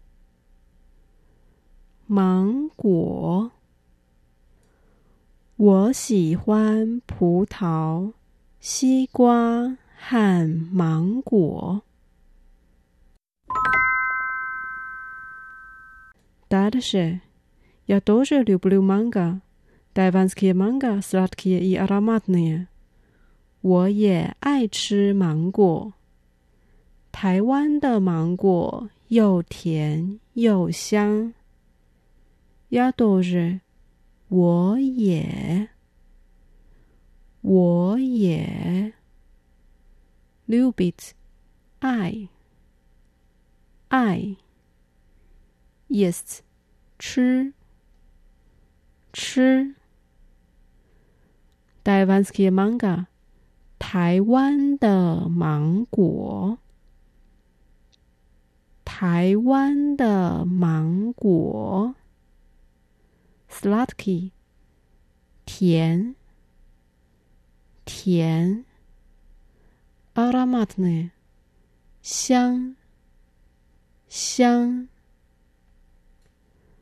[2.07, 3.51] 芒果，
[5.57, 8.12] 我喜欢葡萄、
[8.59, 11.83] 西瓜和芒果。
[16.49, 17.21] Дальше.
[17.87, 19.40] Я тоже люблю манго.
[19.95, 22.66] Тайванские манго сладкие и ароматные.
[23.61, 25.93] 我也爱吃芒果。
[27.12, 31.35] 台湾的芒果又甜又香。
[32.75, 33.61] Я тоже，
[34.29, 35.69] 我也，
[37.40, 38.93] 我也。
[40.47, 41.12] Любит，
[41.81, 42.29] 爱，
[43.88, 44.37] 爱。
[45.88, 46.40] Есть，
[46.99, 47.53] 吃。
[49.12, 49.75] 吃
[51.83, 53.07] 台湾的芒果，
[53.79, 56.59] 台湾的芒果，
[58.85, 61.97] 台湾的芒果
[63.62, 64.32] ，slatky，
[65.46, 66.15] 甜，
[67.86, 68.65] 甜
[70.13, 71.12] ，aromatne，
[72.02, 72.76] 香，
[74.08, 74.88] 香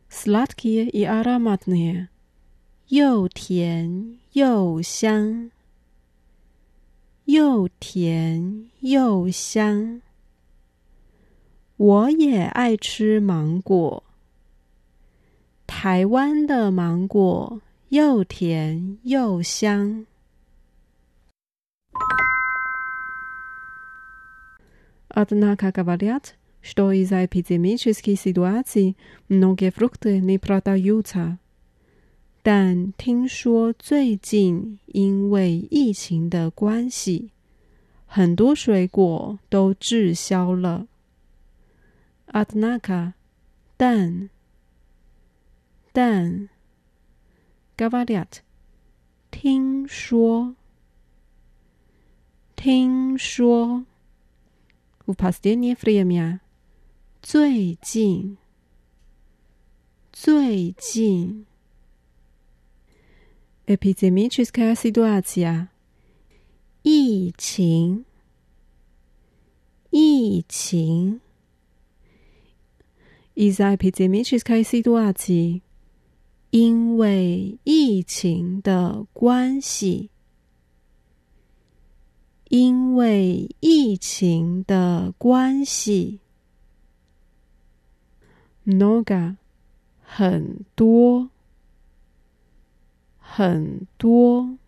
[0.09, 2.07] ，slatky i aromatne。
[2.89, 5.49] 又甜又香，
[7.25, 10.01] 又甜又香。
[11.77, 14.03] 我也爱吃芒果。
[15.72, 20.06] 台湾的芒果又甜又香。
[25.08, 28.94] Однако говорят, что из-за эпидемической ситуации
[29.28, 31.38] многие фрукты не продаются.
[32.42, 37.30] 但听说最近因为疫情的关系，
[38.06, 40.86] 很多水果都滞销了。
[42.26, 43.14] 阿德纳卡，
[43.76, 44.30] 但
[45.93, 46.49] 但
[47.77, 48.39] ，Gavadiat，
[49.29, 50.55] 听说，
[52.55, 53.85] 听说
[55.05, 56.39] ，U pas d'eni freymia，
[57.21, 58.37] 最近，
[60.11, 61.45] 最近
[63.67, 65.67] ，epizemi chiska si duatia，
[66.81, 68.05] 疫情，
[69.91, 71.21] 疫情
[73.35, 75.61] ，izai epizemi chiska si duatia。
[76.53, 80.11] 因为疫情的关系，
[82.49, 86.19] 因为疫情的关系
[88.67, 89.37] ，noga
[90.03, 91.31] 很多
[93.17, 94.59] 很多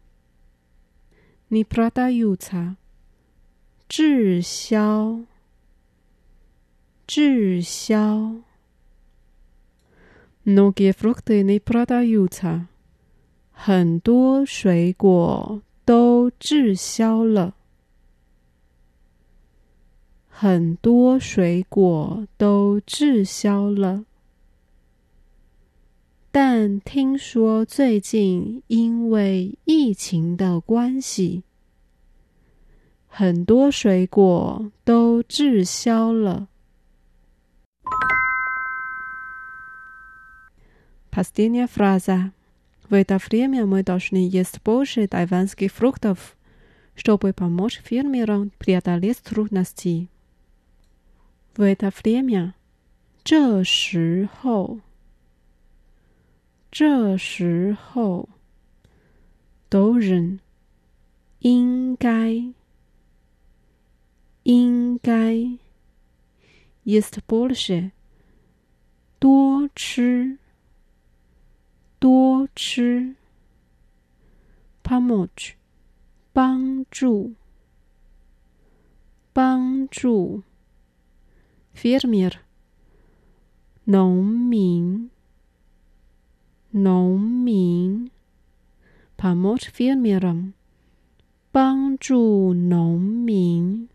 [1.51, 2.77] ，nipradayuta
[3.87, 5.19] 滞销，
[7.05, 8.44] 滞销。
[10.44, 12.66] Многие фрукты не продаются，
[13.52, 17.54] 很多水果都滞销了，
[20.28, 24.04] 很多水果都滞销了。
[26.32, 31.42] 但听说最近因为疫情的关系，
[33.08, 36.48] 很多水果都滞销了。
[41.14, 42.32] Последняя фраза.
[42.88, 46.36] В это время мы должны есть больше тайванских фруктов,
[46.94, 50.08] чтобы помочь фермерам преодолеть трудности.
[51.56, 52.54] В это время.
[53.22, 54.80] 这时候。
[56.72, 58.28] 这时候，
[59.68, 60.38] 都人
[61.40, 62.54] 应该
[64.44, 65.58] 应该
[66.84, 67.90] ist больше
[69.18, 70.38] 多吃
[72.05, 73.15] 多吃。
[74.83, 75.53] pomoch，
[76.31, 77.33] 帮助，
[79.33, 80.43] 帮助。
[81.73, 82.33] firmir，
[83.85, 85.09] 农民，
[86.69, 88.11] 农民。
[89.17, 90.53] pomoch firmiram，
[91.51, 93.89] 帮助农民。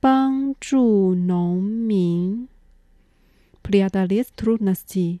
[0.00, 2.46] 帮助农民。
[3.62, 5.20] Priada list trudnosti，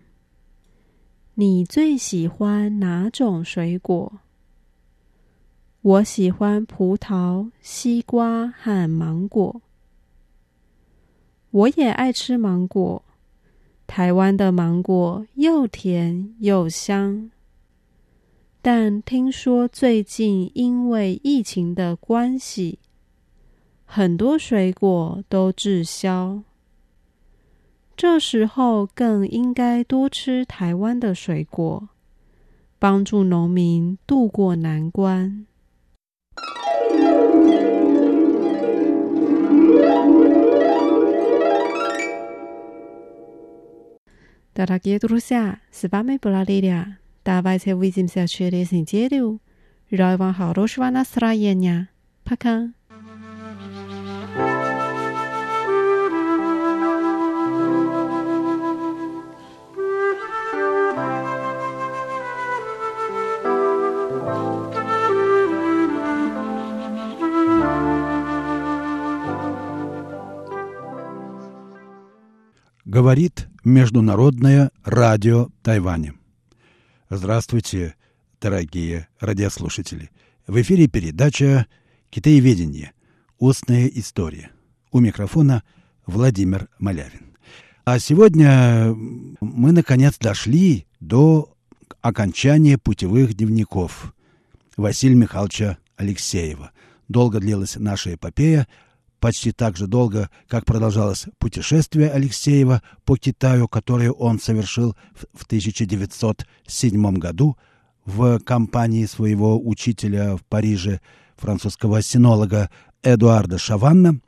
[1.35, 4.19] 你最喜欢哪种水果？
[5.81, 9.61] 我喜欢葡萄、西瓜和芒果。
[11.51, 13.03] 我也爱吃芒果。
[13.87, 17.31] 台湾的芒果又甜又香，
[18.61, 22.79] 但听说最近因为疫情的关系，
[23.85, 26.43] 很多水果都滞销。
[28.01, 31.89] 这时候更应该多吃台湾的水果
[32.79, 35.45] 帮助农民渡过难关。
[73.01, 76.13] Говорит Международное радио Тайваня.
[77.09, 77.95] Здравствуйте,
[78.39, 80.11] дорогие радиослушатели.
[80.45, 81.65] В эфире передача
[82.11, 82.91] «Китаеведение.
[83.39, 84.51] Устная история».
[84.91, 85.63] У микрофона
[86.05, 87.35] Владимир Малявин.
[87.85, 91.55] А сегодня мы, наконец, дошли до
[92.01, 94.13] окончания путевых дневников
[94.77, 96.69] Василия Михайловича Алексеева.
[97.07, 98.67] Долго длилась наша эпопея–
[99.21, 104.97] почти так же долго, как продолжалось путешествие Алексеева по Китаю, которое он совершил
[105.33, 107.55] в 1907 году
[108.03, 110.99] в компании своего учителя в Париже,
[111.37, 112.69] французского синолога
[113.03, 114.19] Эдуарда Шаванна.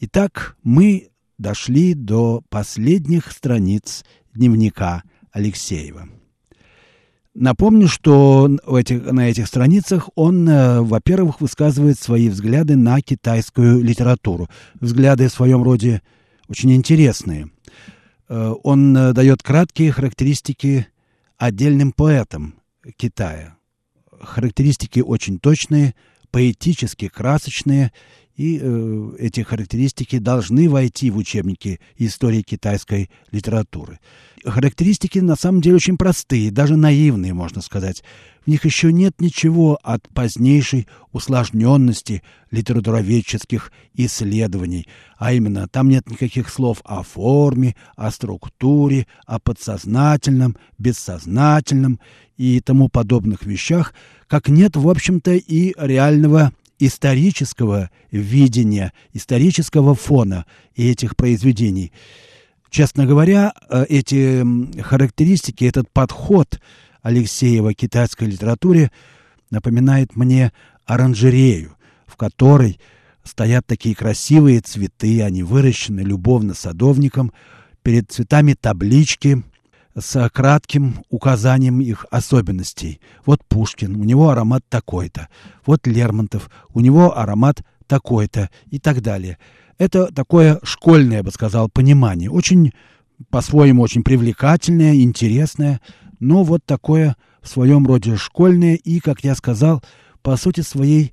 [0.00, 4.04] Итак, мы дошли до последних страниц
[4.34, 6.08] дневника Алексеева.
[7.38, 14.48] Напомню, что этих, на этих страницах он, э, во-первых, высказывает свои взгляды на китайскую литературу.
[14.80, 16.00] Взгляды в своем роде
[16.48, 17.50] очень интересные.
[18.30, 20.86] Э, он э, дает краткие характеристики
[21.36, 22.54] отдельным поэтам
[22.96, 23.58] Китая.
[24.18, 25.94] Характеристики очень точные,
[26.30, 27.92] поэтически красочные
[28.36, 33.98] и э, эти характеристики должны войти в учебники истории китайской литературы.
[34.44, 38.04] Характеристики на самом деле очень простые, даже наивные, можно сказать.
[38.44, 42.22] В них еще нет ничего от позднейшей усложненности
[42.52, 44.86] литературоведческих исследований,
[45.18, 51.98] а именно там нет никаких слов о форме, о структуре, о подсознательном, бессознательном
[52.36, 53.94] и тому подобных вещах,
[54.28, 61.92] как нет, в общем-то, и реального исторического видения, исторического фона этих произведений.
[62.70, 64.44] Честно говоря, э, эти
[64.80, 66.60] характеристики, этот подход
[67.02, 68.90] Алексеева к китайской литературе
[69.50, 70.52] напоминает мне
[70.84, 72.78] оранжерею, в которой
[73.22, 77.32] стоят такие красивые цветы, они выращены любовно садовником,
[77.82, 79.42] перед цветами таблички–
[79.98, 83.00] с кратким указанием их особенностей.
[83.24, 85.28] Вот Пушкин, у него аромат такой-то.
[85.64, 89.38] Вот Лермонтов, у него аромат такой-то и так далее.
[89.78, 92.30] Это такое школьное, я бы сказал, понимание.
[92.30, 92.72] Очень,
[93.30, 95.80] по-своему, очень привлекательное, интересное,
[96.20, 99.82] но вот такое в своем роде школьное и, как я сказал,
[100.22, 101.12] по сути своей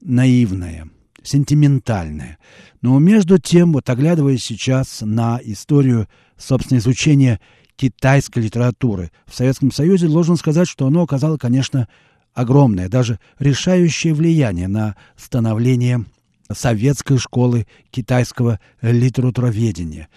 [0.00, 0.88] наивное,
[1.22, 2.38] сентиментальное.
[2.80, 7.40] Но между тем, вот оглядываясь сейчас на историю, собственно, изучения
[7.76, 11.88] китайской литературы в Советском Союзе, должен сказать, что оно оказало, конечно,
[12.34, 16.04] огромное, даже решающее влияние на становление
[16.52, 20.08] советской школы китайского литературоведения.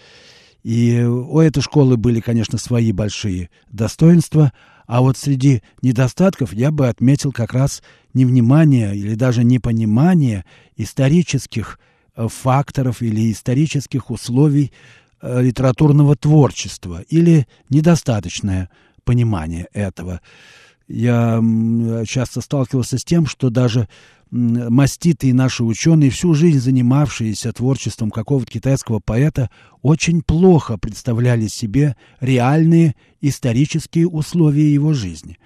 [0.64, 4.51] И у этой школы были, конечно, свои большие достоинства,
[4.88, 7.82] а вот среди недостатков я бы отметил как раз
[8.14, 10.45] невнимание или даже непонимание
[10.76, 11.80] исторических
[12.16, 14.74] э, факторов или исторических условий
[15.22, 18.70] литературного творчества или недостаточное
[19.03, 20.22] понимание этого.
[20.88, 21.43] Я
[22.07, 23.88] часто сталкивался с тем, что даже
[24.32, 29.49] маститые наши ученые, всю жизнь занимавшиеся творчеством какого-то китайского поэта,
[29.82, 35.38] очень плохо представляли себе реальные исторические условия его жизни.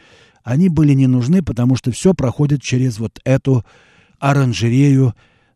[0.43, 3.65] Они были не нужны, потому что все проходит через вот эту
[4.19, 5.13] оранжерею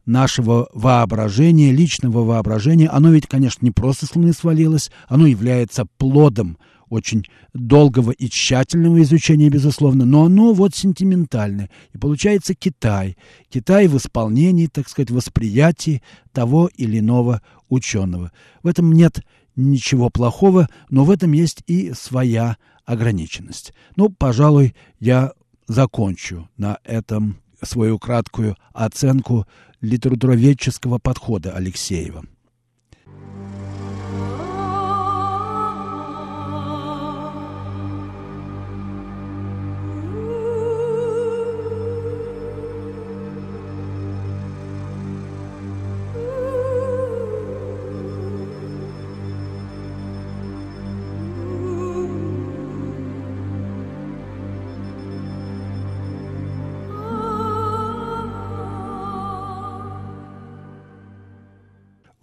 [0.08, 6.58] нашего воображения, личного воображения, оно ведь, конечно, не просто с Луны свалилось, оно является плодом
[6.90, 11.70] очень долгого и тщательного изучения, безусловно, но оно вот сентиментальное.
[11.94, 13.18] И получается Китай.
[13.50, 16.02] Китай в исполнении, так сказать, восприятии
[16.32, 18.32] того или иного ученого.
[18.64, 19.22] В этом нет
[19.58, 22.56] ничего плохого, но в этом есть и своя
[22.86, 23.74] ограниченность.
[23.98, 25.34] Ну, пожалуй, я
[25.68, 29.46] закончу на этом свою краткую оценку
[29.82, 32.26] литературоведческого подхода Алексеева.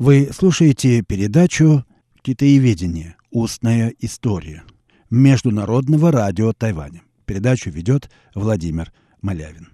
[0.04, 1.82] Вы слушаете передачу
[2.20, 3.16] «Китаеведение.
[3.30, 4.62] Устная история»
[5.08, 7.00] Международного радио Тайваня.
[7.24, 8.92] Передачу ведет Владимир
[9.22, 9.70] Малявин.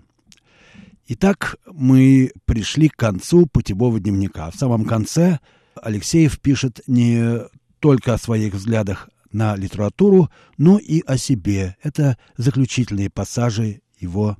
[1.08, 4.52] Итак, мы пришли к концу путевого дневника.
[4.52, 5.40] В самом конце
[5.74, 7.40] Алексеев пишет не
[7.80, 11.74] только о своих взглядах на литературу, но и о себе.
[11.82, 14.36] Это заключительные пассажи его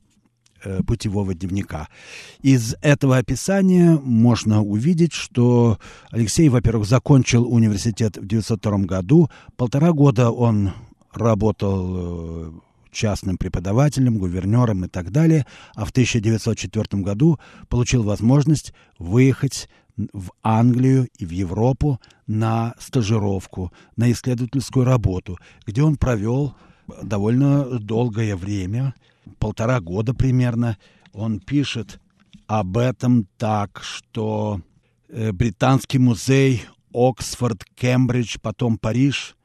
[0.63, 1.89] Э, путевого дневника.
[2.43, 5.79] Из этого описания можно увидеть, что
[6.11, 9.31] Алексей, во-первых, закончил университет в 1902 году.
[9.57, 10.73] Полтора года он
[11.15, 12.53] работал э,
[12.93, 17.39] частным преподавателем, гувернером и так далее, а в 1904 году
[17.71, 19.67] получил возможность выехать
[20.13, 26.55] в Англию и в Европу на стажировку, на исследовательскую работу, где он провел
[27.03, 28.95] довольно долгое время–
[29.39, 30.79] полтора года примерно,
[31.13, 32.01] он пишет
[32.47, 34.61] об этом так, что
[35.09, 39.37] э, Британский музей, Оксфорд, Кембридж, потом Париж.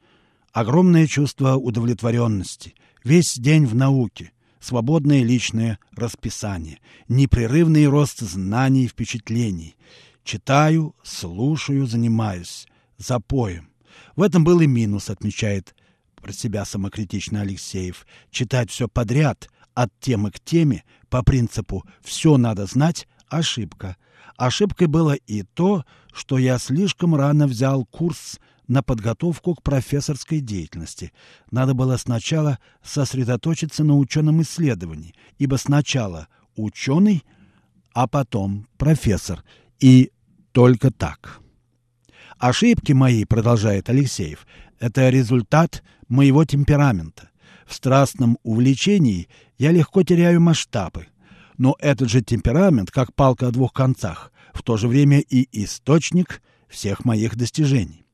[0.52, 2.74] Огромное чувство удовлетворенности.
[3.04, 4.32] Весь день в науке.
[4.58, 6.80] Свободное личное расписание.
[7.08, 9.76] Непрерывный рост знаний и впечатлений.
[10.24, 12.66] Читаю, слушаю, занимаюсь.
[12.98, 13.68] Запоем.
[14.16, 15.76] В этом был и минус, отмечает
[16.20, 22.66] про себя самокритично Алексеев, читать все подряд, от темы к теме, по принципу «все надо
[22.66, 23.96] знать»– ошибка.
[24.36, 31.12] Ошибкой было и то, что я слишком рано взял курс на подготовку к профессорской деятельности.
[31.50, 37.22] Надо было сначала сосредоточиться на ученом исследовании, ибо сначала ученый,
[37.92, 39.44] а потом профессор.
[39.78, 40.10] И
[40.52, 41.40] только так.
[42.38, 44.46] Ошибки мои, продолжает Алексеев,
[44.78, 47.30] это результат моего темперамента.
[47.66, 51.08] В страстном увлечении я легко теряю масштабы.
[51.58, 56.42] Но этот же темперамент, как палка о двух концах, в то же время и источник
[56.68, 58.06] всех моих достижений.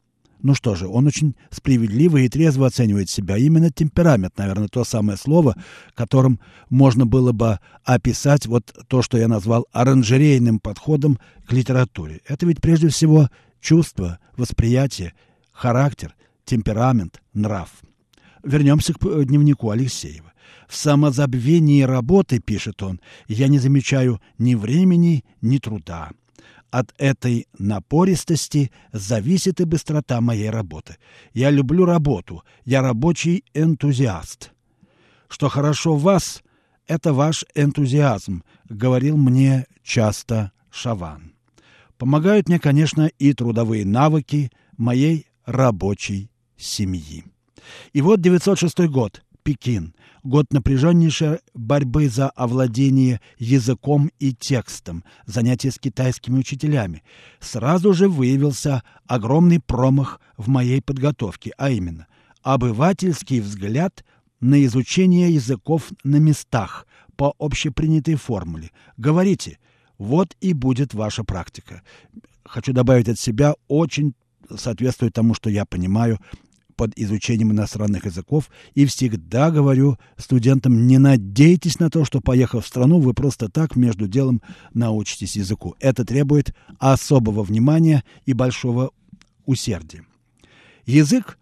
[0.43, 3.37] Ну что же, он очень справедливо и трезво оценивает себя.
[3.37, 5.55] Именно темперамент, наверное, то самое слово,
[5.95, 12.23] которым можно было бы описать вот то, что я назвал оранжерейным подходом к литературе.
[12.27, 13.29] Это ведь прежде всего
[13.61, 15.15] чувство, восприятие,
[15.53, 17.71] характер, темперамент, нрав.
[18.43, 20.33] Вернемся к э, дневнику Алексеева.
[20.69, 26.11] В самозабвении работы, пишет он, я не замечаю ни времени, ни труда.
[26.71, 30.97] От этой напористости зависит и быстрота моей работы.
[31.35, 34.53] Я люблю работу, я рабочий энтузиаст.
[35.29, 36.43] Что хорошо в вас,
[36.87, 41.35] это ваш энтузиазм, говорил мне часто Шаван.
[41.99, 47.25] Помогают мне, конечно, и трудовые навыки моей рабочей семьи.
[47.93, 55.79] И вот 906 год, Пекин год напряженнейшей борьбы за овладение языком и текстом, занятия с
[55.79, 57.03] китайскими учителями.
[57.41, 62.07] Сразу же выявился огромный промах в моей подготовке, а именно
[62.43, 64.05] обывательский взгляд
[64.41, 66.87] на изучение языков на местах
[67.17, 68.71] по общепринятой формуле.
[68.97, 69.59] Говорите,
[69.99, 71.83] вот и будет ваша практика.
[72.45, 74.15] Хочу добавить от себя, очень
[74.57, 76.19] соответствует тому, что я понимаю
[76.83, 82.67] под изучением иностранных языков и всегда говорю студентам, не надейтесь на то, что, поехав в
[82.67, 84.43] страну, вы просто так между делом
[84.75, 85.77] научитесь языку.
[85.79, 88.91] Это требует особого внимания и большого
[89.47, 90.05] усердия.
[90.85, 91.39] Язык,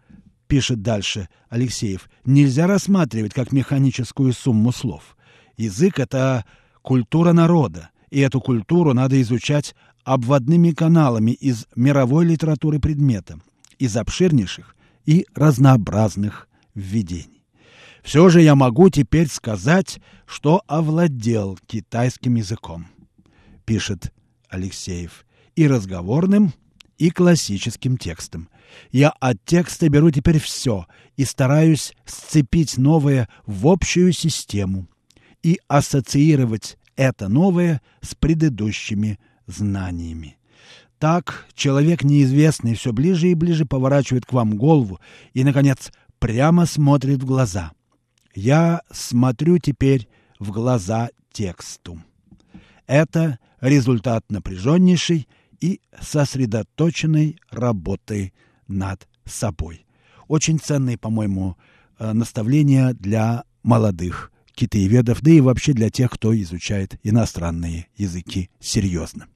[0.46, 5.16] пишет дальше Алексеев, нельзя рассматривать как механическую сумму слов.
[5.56, 6.44] Язык– это
[6.82, 9.74] культура народа, и эту культуру надо изучать
[10.04, 13.40] обводными каналами из мировой литературы предмета,
[13.78, 14.76] из обширнейших
[15.10, 17.44] и разнообразных введений.
[18.04, 22.86] Все же я могу теперь сказать, что овладел китайским языком,
[23.64, 24.12] пишет
[24.48, 26.52] Алексеев, и разговорным,
[26.96, 28.48] и классическим текстом.
[28.92, 30.86] Я от текста беру теперь все
[31.16, 34.86] и стараюсь сцепить новое в общую систему
[35.42, 40.36] и ассоциировать это новое с предыдущими знаниями.
[41.00, 45.00] Так человек неизвестный все ближе и ближе поворачивает к вам голову
[45.32, 47.72] и, наконец, прямо смотрит в глаза.
[48.34, 52.02] Я смотрю теперь в глаза тексту.
[52.86, 55.26] Это результат напряженнейшей
[55.58, 58.34] и сосредоточенной работы
[58.68, 59.86] над собой.
[60.28, 61.56] Очень ценные, по-моему,
[61.98, 69.29] э, наставления для молодых китаеведов, да и вообще для тех, кто изучает иностранные языки серьезно.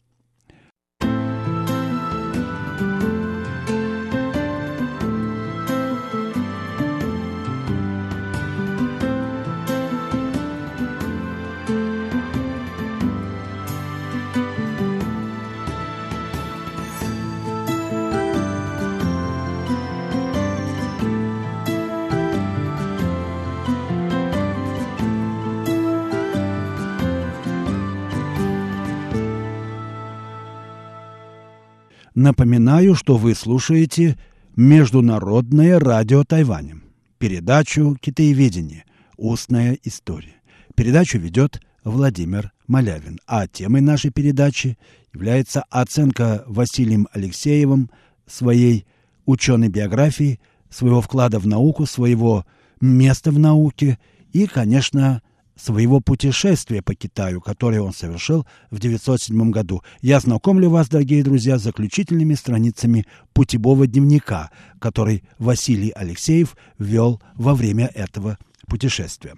[32.14, 34.16] Напоминаю, что вы слушаете
[34.54, 36.76] Международное радио Тайваня,
[37.18, 38.84] передачу «Китаеведение.
[39.16, 40.36] Устная история».
[40.76, 44.78] Передачу ведет Владимир Малявин, а темой нашей передачи
[45.12, 47.90] является оценка Василием Алексеевым
[48.28, 48.86] своей
[49.26, 50.38] ученой биографии,
[50.70, 52.46] своего вклада в науку, своего
[52.80, 53.98] места в науке
[54.32, 55.20] и, конечно,
[55.57, 59.82] своего путешествия по Китаю, которое он совершил в 1907 году.
[60.00, 64.50] Я знакомлю вас, дорогие друзья, с заключительными страницами путевого дневника,
[64.80, 69.34] который Василий Алексеев вел во время этого путешествия.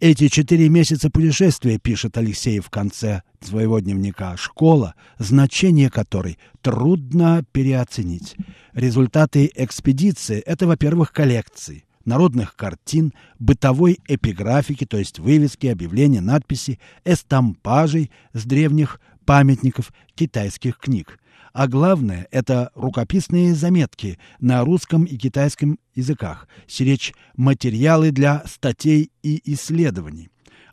[0.00, 8.34] Эти четыре месяца путешествия, пишет Алексеев в конце своего дневника, школа, значение которой трудно переоценить.
[8.72, 18.10] Результаты экспедиции– это, во-первых, коллекции народных картин, бытовой эпиграфики, то есть вывески, объявления, надписи, эстампажей
[18.32, 21.18] с древних памятников китайских книг.
[21.52, 29.40] а главное– это рукописные заметки на русском и китайском языках, сиречь материалы для статей и
[29.52, 30.28] исследований.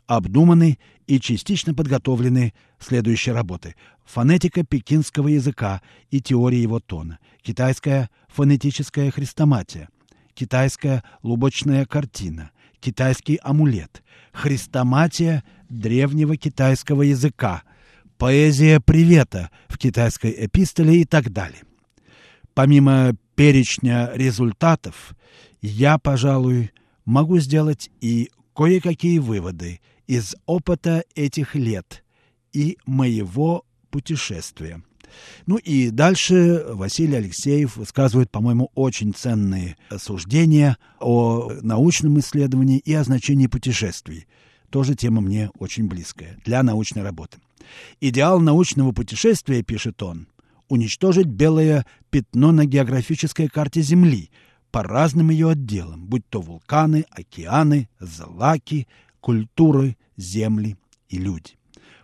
[0.06, 3.74] Обдуманы и частично подготовлены следующие работы.
[4.04, 9.88] Фонетика пекинского языка и теория его тона, китайская фонетическая хрестоматия,
[10.38, 17.64] китайская лубочная картина, китайский амулет, хрестоматия древнего китайского языка,
[18.18, 21.62] поэзия привета в китайской эпистоле и так далее.
[22.54, 25.16] Помимо перечня результатов,
[25.60, 26.70] я, пожалуй,
[27.04, 32.04] могу сделать и кое-какие выводы из опыта этих лет
[32.52, 34.82] и моего путешествия.
[35.46, 43.04] Ну и дальше Василий Алексеев высказывает, по-моему, очень ценные суждения о научном исследовании и о
[43.04, 44.26] значении путешествий.
[44.70, 47.38] Тоже тема мне очень близкая для научной работы.
[48.00, 50.28] Идеал научного путешествия, пишет он,
[50.68, 54.30] уничтожить белое пятно на географической карте Земли
[54.70, 58.86] по разным ее отделам, будь то вулканы, океаны, злаки,
[59.20, 60.76] культуры, земли
[61.08, 61.57] и люди.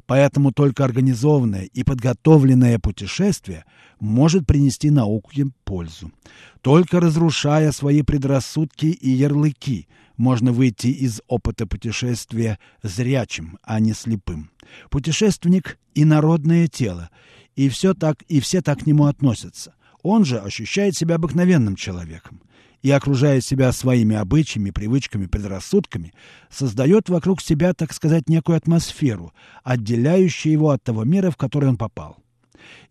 [0.07, 3.65] Поэтому только организованное и подготовленное путешествие
[4.01, 6.13] может принести науке пользу.
[6.61, 14.51] Только разрушая свои предрассудки и ярлыки, можно выйти из опыта путешествия зрячим, а не слепым.
[14.91, 17.11] Путешественник и народное тело,
[17.57, 19.75] и все так, и все так к нему относятся.
[20.03, 22.43] Он же ощущает себя обыкновенным человеком
[22.85, 26.12] и, окружая себя своими обычаями, привычками, предрассудками,
[26.51, 29.32] создает вокруг себя, так сказать, некую атмосферу,
[29.62, 32.18] отделяющую его от того мира, в который он попал.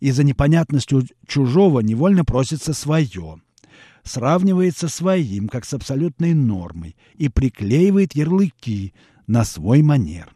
[0.00, 3.40] И за непонятностью чужого невольно просится свое,
[4.02, 8.94] сравнивается своим, как с абсолютной нормой, и приклеивает ярлыки
[9.28, 10.34] на свой манер.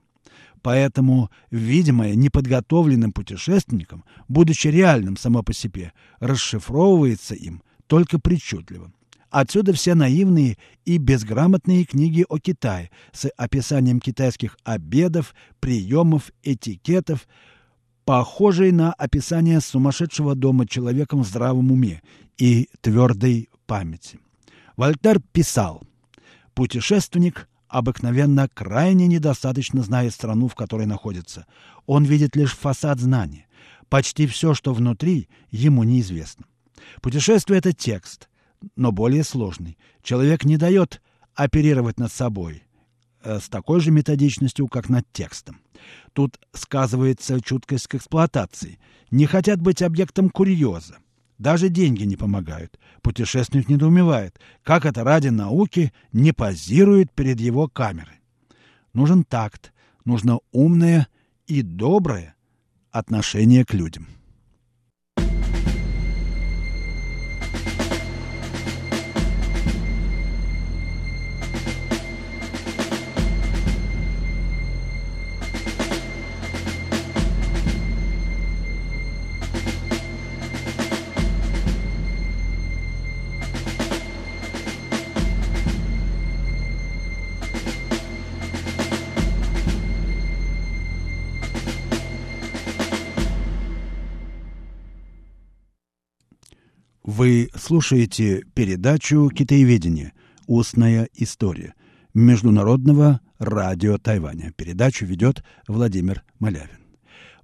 [0.63, 8.93] Поэтому видимое неподготовленным путешественником, будучи реальным само по себе, расшифровывается им только причудливо.
[9.31, 10.57] Отсюда все наивные
[10.87, 17.29] и безграмотные книги о Китае с описанием китайских обедов, приемов, этикетов,
[18.07, 22.01] похожие на описание сумасшедшего дома человеком в здравом уме
[22.39, 24.19] и твердой памяти.
[24.77, 25.83] Вольтер писал,
[26.55, 31.45] «Путешественник обыкновенно крайне недостаточно знает страну, в которой находится.
[31.85, 33.47] Он видит лишь фасад знания.
[33.91, 36.47] Почти все, что внутри, ему неизвестно.
[37.03, 38.28] Путешествие— это текст,
[38.77, 39.79] но более сложный.
[40.03, 41.03] Человек не дает
[41.35, 42.65] оперировать над собой
[43.23, 45.61] э, с такой же методичностью, как над текстом.
[46.13, 48.79] Тут сказывается чуткость к эксплуатации.
[49.11, 50.99] Не хотят быть объектом курьеза.
[51.39, 52.79] Даже деньги не помогают.
[53.01, 58.21] Путешественник недоумевает, как это ради науки не позирует перед его камерой.
[58.93, 59.73] Нужен такт,
[60.05, 61.07] нужно умное
[61.47, 62.35] и доброе
[62.91, 64.09] отношение к людям.
[97.11, 100.13] Вы слушаете передачу «Китаеведение.
[100.47, 101.75] Устная история»
[102.13, 104.53] Международного радио Тайваня.
[104.55, 106.77] Передачу ведет Владимир Малявин.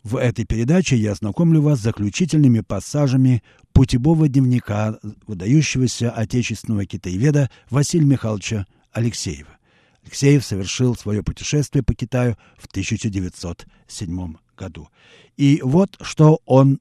[0.02, 3.42] В этой передаче я знакомлю вас с заключительными пассажами
[3.72, 9.56] путевого дневника выдающегося отечественного китаеведа Василия Михайловича Алексеева.
[10.04, 14.88] Алексеев совершил свое путешествие по Китаю в 1907 году.
[15.38, 16.80] И вот что он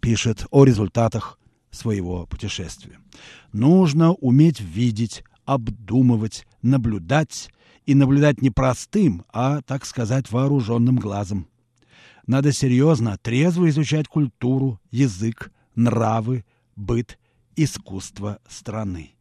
[0.00, 1.38] пишет о результатах
[1.74, 2.98] своего путешествия.
[3.52, 7.50] Нужно уметь видеть, обдумывать, наблюдать,
[7.86, 11.48] и наблюдать не простым, а, так сказать, вооруженным глазом.
[12.26, 16.44] Надо серьезно, трезво изучать культуру, язык, нравы,
[16.76, 17.18] быт,
[17.56, 19.14] искусство страны.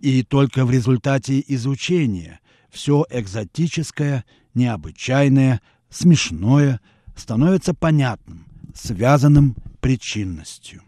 [0.00, 2.40] И только в результате изучения
[2.70, 6.80] все экзотическое, необычайное, смешное
[7.14, 10.82] становится понятным, связанным причинностью.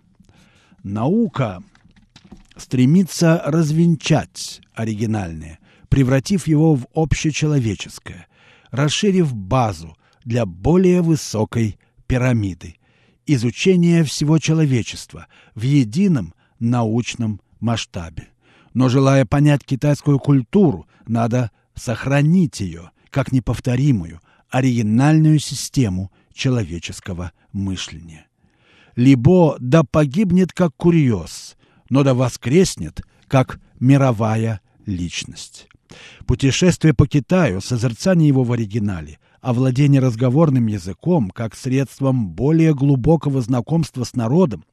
[0.82, 1.62] Наука
[2.56, 5.58] стремится развенчать оригинальное,
[5.88, 8.26] превратив его в общечеловеческое,
[8.70, 12.76] расширив базу для более высокой пирамиды,
[13.26, 18.28] изучения всего человечества в едином научном масштабе.
[18.72, 28.29] Но желая понять китайскую культуру, надо сохранить ее как неповторимую, оригинальную систему человеческого мышления.
[29.00, 31.56] Либо да погибнет как курьез,
[31.88, 35.68] но да воскреснет как мировая личность.
[36.26, 44.04] Путешествие по Китаю, созерцание его в оригинале, овладение разговорным языком как средством более глубокого знакомства
[44.04, 44.66] с народом,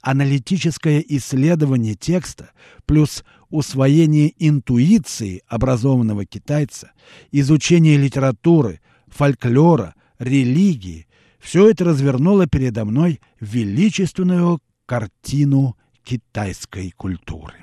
[0.00, 2.52] аналитическое исследование текста
[2.86, 6.92] плюс усвоение интуиции образованного китайца,
[7.32, 11.06] изучение литературы, фольклора, религии–
[11.44, 17.54] все это развернуло передо мной величественную картину китайской культуры.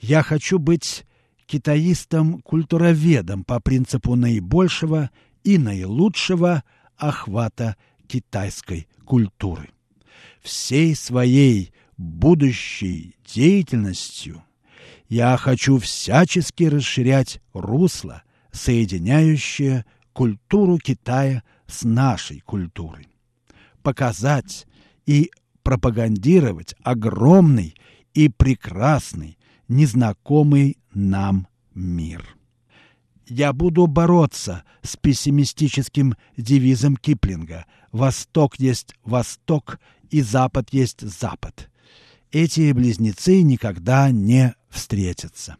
[0.00, 1.04] Я хочу быть
[1.44, 5.10] китаистом-культуроведом по принципу наибольшего
[5.44, 6.64] и наилучшего
[6.96, 7.76] охвата
[8.08, 9.68] китайской культуры.
[10.40, 14.42] Всей своей будущей деятельностью
[15.10, 18.22] я хочу всячески расширять русло,
[18.52, 19.84] соединяющее
[20.14, 23.08] культуру Китая с нашей культурой.
[23.82, 24.66] Показать
[25.06, 25.30] и
[25.62, 27.74] пропагандировать огромный
[28.14, 29.38] и прекрасный,
[29.68, 32.36] незнакомый нам мир.
[33.28, 41.68] Я буду бороться с пессимистическим девизом Киплинга «Восток есть Восток и Запад есть Запад».
[42.30, 45.56] Эти близнецы никогда не встретятся.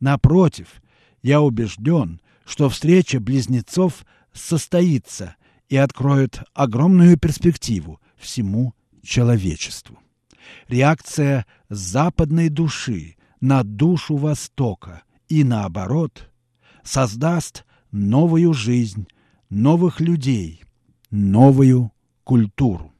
[0.00, 0.82] Напротив,
[1.22, 4.04] я убежден, что встреча близнецов
[4.40, 5.36] состоится
[5.68, 9.98] и откроет огромную перспективу всему человечеству.
[10.68, 16.30] Реакция западной души на душу Востока и наоборот
[16.82, 19.06] создаст новую жизнь,
[19.50, 20.62] новых людей,
[21.10, 21.92] новую
[22.24, 22.92] культуру.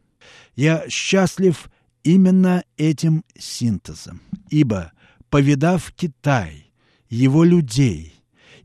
[0.56, 1.70] Я счастлив
[2.02, 4.20] именно этим синтезом,
[4.50, 4.92] ибо,
[5.30, 6.72] повидав Китай,
[7.08, 8.17] его людей,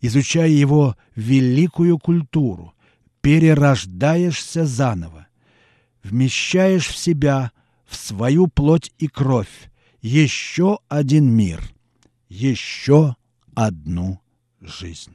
[0.03, 2.73] изучая его великую культуру,
[3.21, 5.27] перерождаешься заново,
[6.03, 7.53] вмещаешь в себя,
[7.85, 11.63] в свою плоть и кровь, еще один мир,
[12.27, 13.15] еще
[13.55, 14.19] одну
[14.59, 15.13] жизнь.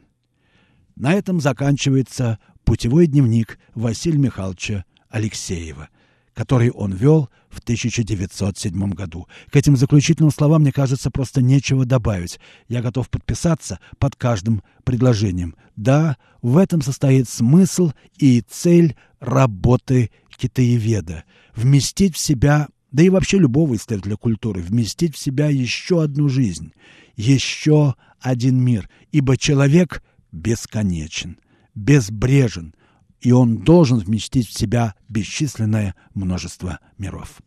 [0.97, 5.91] На этом заканчивается путевой дневник Василия Михайловича Алексеева,
[6.39, 9.27] который он вел в 1907 году.
[9.51, 12.39] К этим заключительным словам, мне кажется, просто нечего добавить.
[12.69, 15.57] Я готов подписаться под каждым предложением.
[15.75, 21.25] Да, в этом состоит смысл и цель работы китаеведа–
[21.57, 26.73] вместить в себя да и вообще любого исследователя культуры, вместить в себя еще одну жизнь,
[27.17, 31.41] еще один мир, ибо человек бесконечен,
[31.75, 32.75] безбрежен,
[33.21, 37.39] и он должен вместить в себя бесчисленное множество миров.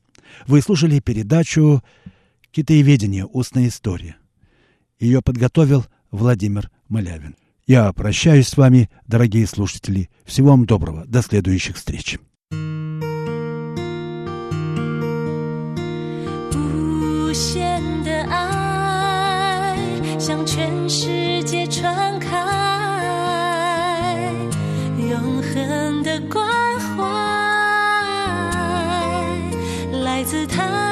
[0.47, 1.81] Вы слушали передачу
[2.51, 3.25] «Китаеведение.
[3.25, 4.17] Устная история».
[4.99, 7.35] Ее подготовил Владимир Малявин.
[7.65, 10.09] Я прощаюсь с вами, дорогие слушатели.
[10.25, 11.05] Всего вам доброго.
[11.05, 12.19] До следующих встреч.
[20.21, 20.87] 向全
[26.03, 26.43] 的关
[26.79, 27.03] 怀
[30.03, 30.90] 来自他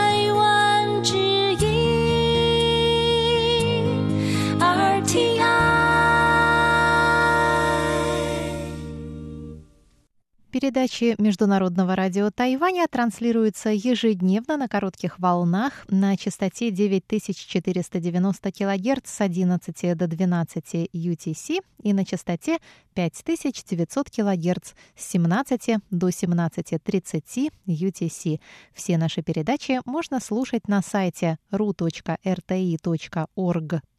[10.51, 19.95] Передачи Международного радио Тайваня транслируются ежедневно на коротких волнах на частоте 9490 кГц с 11
[19.95, 22.57] до 12 UTC и на частоте
[22.95, 28.39] 5900 кГц с 17 до 17.30 UTC.
[28.73, 31.37] Все наши передачи можно слушать на сайте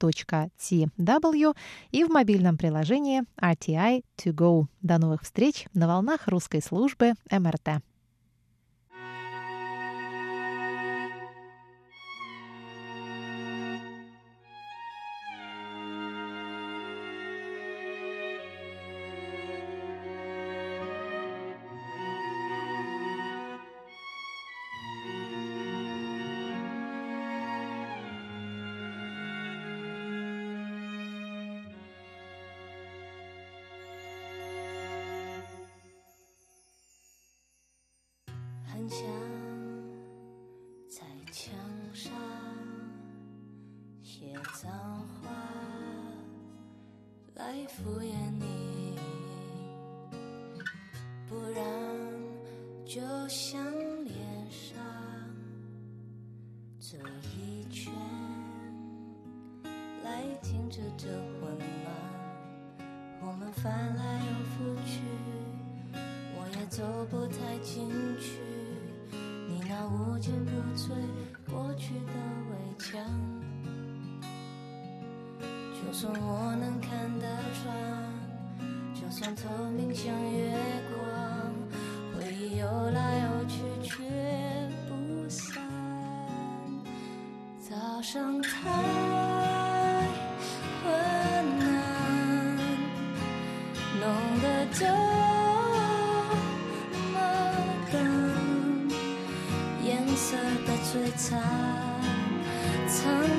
[0.00, 1.56] ru.rti.org.tw
[1.90, 4.66] и в мобильном приложении RTI To Go.
[4.82, 7.82] До новых встреч на волнах русской службы МРТ.
[38.90, 39.06] 想
[40.88, 41.54] 在墙
[41.94, 42.12] 上
[44.02, 44.68] 写脏
[45.22, 45.30] 话
[47.36, 48.98] 来敷衍你
[51.28, 51.64] 不然
[52.84, 53.64] 就像
[54.04, 54.16] 脸
[54.50, 54.76] 上
[56.80, 56.98] 这
[57.38, 57.92] 一圈
[60.02, 62.90] 来停止这混乱
[63.22, 65.00] 我们翻来又覆去
[66.34, 67.88] 我也走不太进
[68.18, 68.49] 去。
[69.80, 70.10] 那无。
[70.18, 70.90] 坚不摧
[71.50, 72.12] 过去的
[72.50, 73.00] 围墙。
[75.72, 77.24] 就算我能看得
[77.54, 77.74] 穿，
[78.94, 80.52] 就算透明像月
[80.89, 80.89] 光。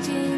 [0.03, 0.30] changes.